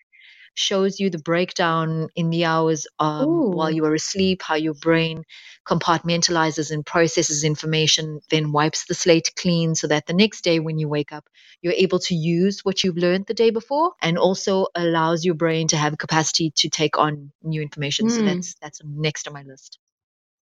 shows 0.59 0.99
you 0.99 1.09
the 1.09 1.19
breakdown 1.19 2.09
in 2.17 2.31
the 2.31 2.45
hours 2.45 2.87
um, 2.99 3.53
while 3.53 3.71
you 3.71 3.85
are 3.85 3.95
asleep, 3.95 4.43
how 4.43 4.57
your 4.57 4.75
brain 4.75 5.23
compartmentalizes 5.65 6.73
and 6.73 6.85
processes 6.85 7.45
information, 7.45 8.21
then 8.31 8.51
wipes 8.51 8.87
the 8.87 8.95
slate 8.95 9.31
clean 9.37 9.75
so 9.77 9.87
that 9.87 10.07
the 10.07 10.13
next 10.13 10.43
day 10.43 10.59
when 10.59 10.79
you 10.79 10.89
wake 10.89 11.13
up, 11.13 11.29
you're 11.63 11.75
able 11.75 12.01
to 12.01 12.15
use 12.15 12.65
what 12.65 12.83
you've 12.83 12.97
learned 12.97 13.27
the 13.27 13.35
day 13.35 13.51
before 13.51 13.93
and 14.03 14.19
also 14.19 14.67
allows 14.75 15.25
your 15.25 15.35
brain 15.35 15.69
to 15.69 15.77
have 15.77 15.97
capacity 15.97 16.51
to 16.57 16.69
take 16.69 16.99
on 16.99 17.31
new 17.43 17.63
information. 17.63 18.09
Mm. 18.09 18.11
So 18.11 18.21
hmm. 18.21 18.27
that's 18.27 18.55
that's 18.61 18.81
next 18.85 19.29
on 19.29 19.35
my 19.35 19.45
list. 19.45 19.79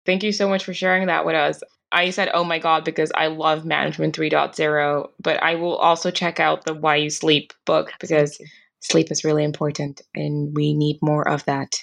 Thank 0.07 0.23
you 0.23 0.33
so 0.33 0.49
much 0.49 0.65
for 0.65 0.73
sharing 0.73 1.09
that 1.09 1.27
with 1.27 1.35
us. 1.35 1.63
I 1.93 2.11
said, 2.11 2.31
oh 2.33 2.45
my 2.45 2.59
God, 2.59 2.85
because 2.85 3.13
I 3.15 3.29
love 3.29 3.65
Management 3.65 4.17
3.0, 4.17 5.09
but 5.21 5.43
I 5.43 5.55
will 5.57 5.77
also 5.77 6.11
check 6.11 6.41
out 6.41 6.65
the 6.65 6.75
Why 6.75 6.97
You 6.97 7.11
Sleep 7.11 7.53
book 7.65 7.93
because 8.01 8.41
sleep 8.81 9.11
is 9.11 9.25
really 9.25 9.45
important 9.45 10.01
and 10.15 10.55
we 10.55 10.75
need 10.75 10.99
more 11.03 11.27
of 11.29 11.45
that. 11.47 11.77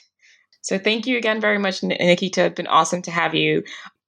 So 0.61 0.77
thank 0.77 1.05
you 1.05 1.17
again 1.17 1.41
very 1.41 1.57
much, 1.57 1.83
Nikita. 1.83 2.45
It's 2.45 2.55
been 2.55 2.67
awesome 2.67 3.01
to 3.03 3.11
have 3.11 3.35
you 3.35 3.63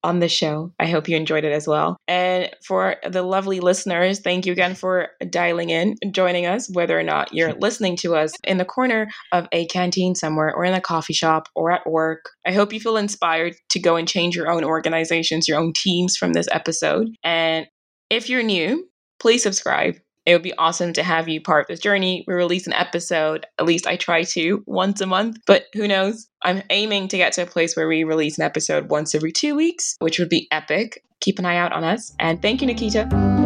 on 0.06 0.20
the 0.20 0.30
show. 0.30 0.72
I 0.80 0.86
hope 0.86 1.10
you 1.10 1.18
enjoyed 1.18 1.44
it 1.44 1.52
as 1.52 1.68
well. 1.68 1.98
And 2.08 2.50
for 2.66 2.98
the 3.10 3.24
lovely 3.24 3.60
listeners, 3.60 4.20
thank 4.20 4.46
you 4.46 4.52
again 4.54 4.76
for 4.76 5.10
dialing 5.32 5.72
in, 5.72 5.96
joining 6.12 6.46
us, 6.46 6.70
whether 6.72 6.98
or 6.98 7.04
not 7.04 7.34
you're 7.34 7.54
listening 7.60 7.98
to 7.98 8.16
us 8.16 8.32
in 8.44 8.58
the 8.58 8.66
corner 8.66 9.08
of 9.32 9.48
a 9.52 9.66
canteen 9.66 10.14
somewhere 10.14 10.54
or 10.54 10.64
in 10.64 10.76
a 10.76 10.80
coffee 10.80 11.14
shop 11.14 11.50
or 11.56 11.72
at 11.72 11.90
work. 11.90 12.30
I 12.46 12.54
hope 12.54 12.72
you 12.72 12.80
feel 12.80 12.98
inspired 12.98 13.56
to 13.70 13.80
go 13.80 13.96
and 13.96 14.08
change 14.08 14.36
your 14.36 14.50
own 14.50 14.64
organizations, 14.64 15.48
your 15.48 15.60
own 15.60 15.74
teams 15.74 16.16
from 16.16 16.34
this 16.34 16.48
episode. 16.52 17.08
And 17.24 17.66
if 18.12 18.30
you're 18.30 18.44
new, 18.44 18.88
please 19.20 19.42
subscribe 19.42 19.96
it 20.26 20.34
would 20.34 20.42
be 20.42 20.58
awesome 20.58 20.94
to 20.94 21.04
have 21.04 21.28
you 21.30 21.42
part 21.42 21.62
of 21.62 21.68
this 21.68 21.80
journey. 21.80 22.24
We 22.28 22.34
release 22.34 22.68
an 22.68 22.74
episode, 22.74 23.46
at 23.60 23.66
least 23.66 23.88
I 23.88 23.96
try 23.96 24.24
to, 24.24 24.64
once 24.66 25.02
a 25.02 25.06
month, 25.06 25.38
but 25.46 25.66
who 25.74 25.88
knows? 25.88 26.28
I'm 26.44 26.64
aiming 26.70 27.10
to 27.10 27.18
get 27.18 27.34
to 27.34 27.44
a 27.44 27.48
place 27.48 27.76
where 27.76 27.88
we 27.88 28.04
release 28.04 28.38
an 28.38 28.44
episode 28.44 28.90
once 28.90 29.16
every 29.16 29.32
two 29.32 29.56
weeks, 29.56 29.96
which 30.00 30.20
would 30.20 30.30
be 30.30 30.48
epic. 30.52 31.04
Keep 31.22 31.40
an 31.40 31.46
eye 31.46 31.58
out 31.58 31.74
on 31.74 31.84
us. 31.84 32.14
And 32.20 32.42
thank 32.42 32.62
you, 32.62 32.68
Nikita. 32.68 33.45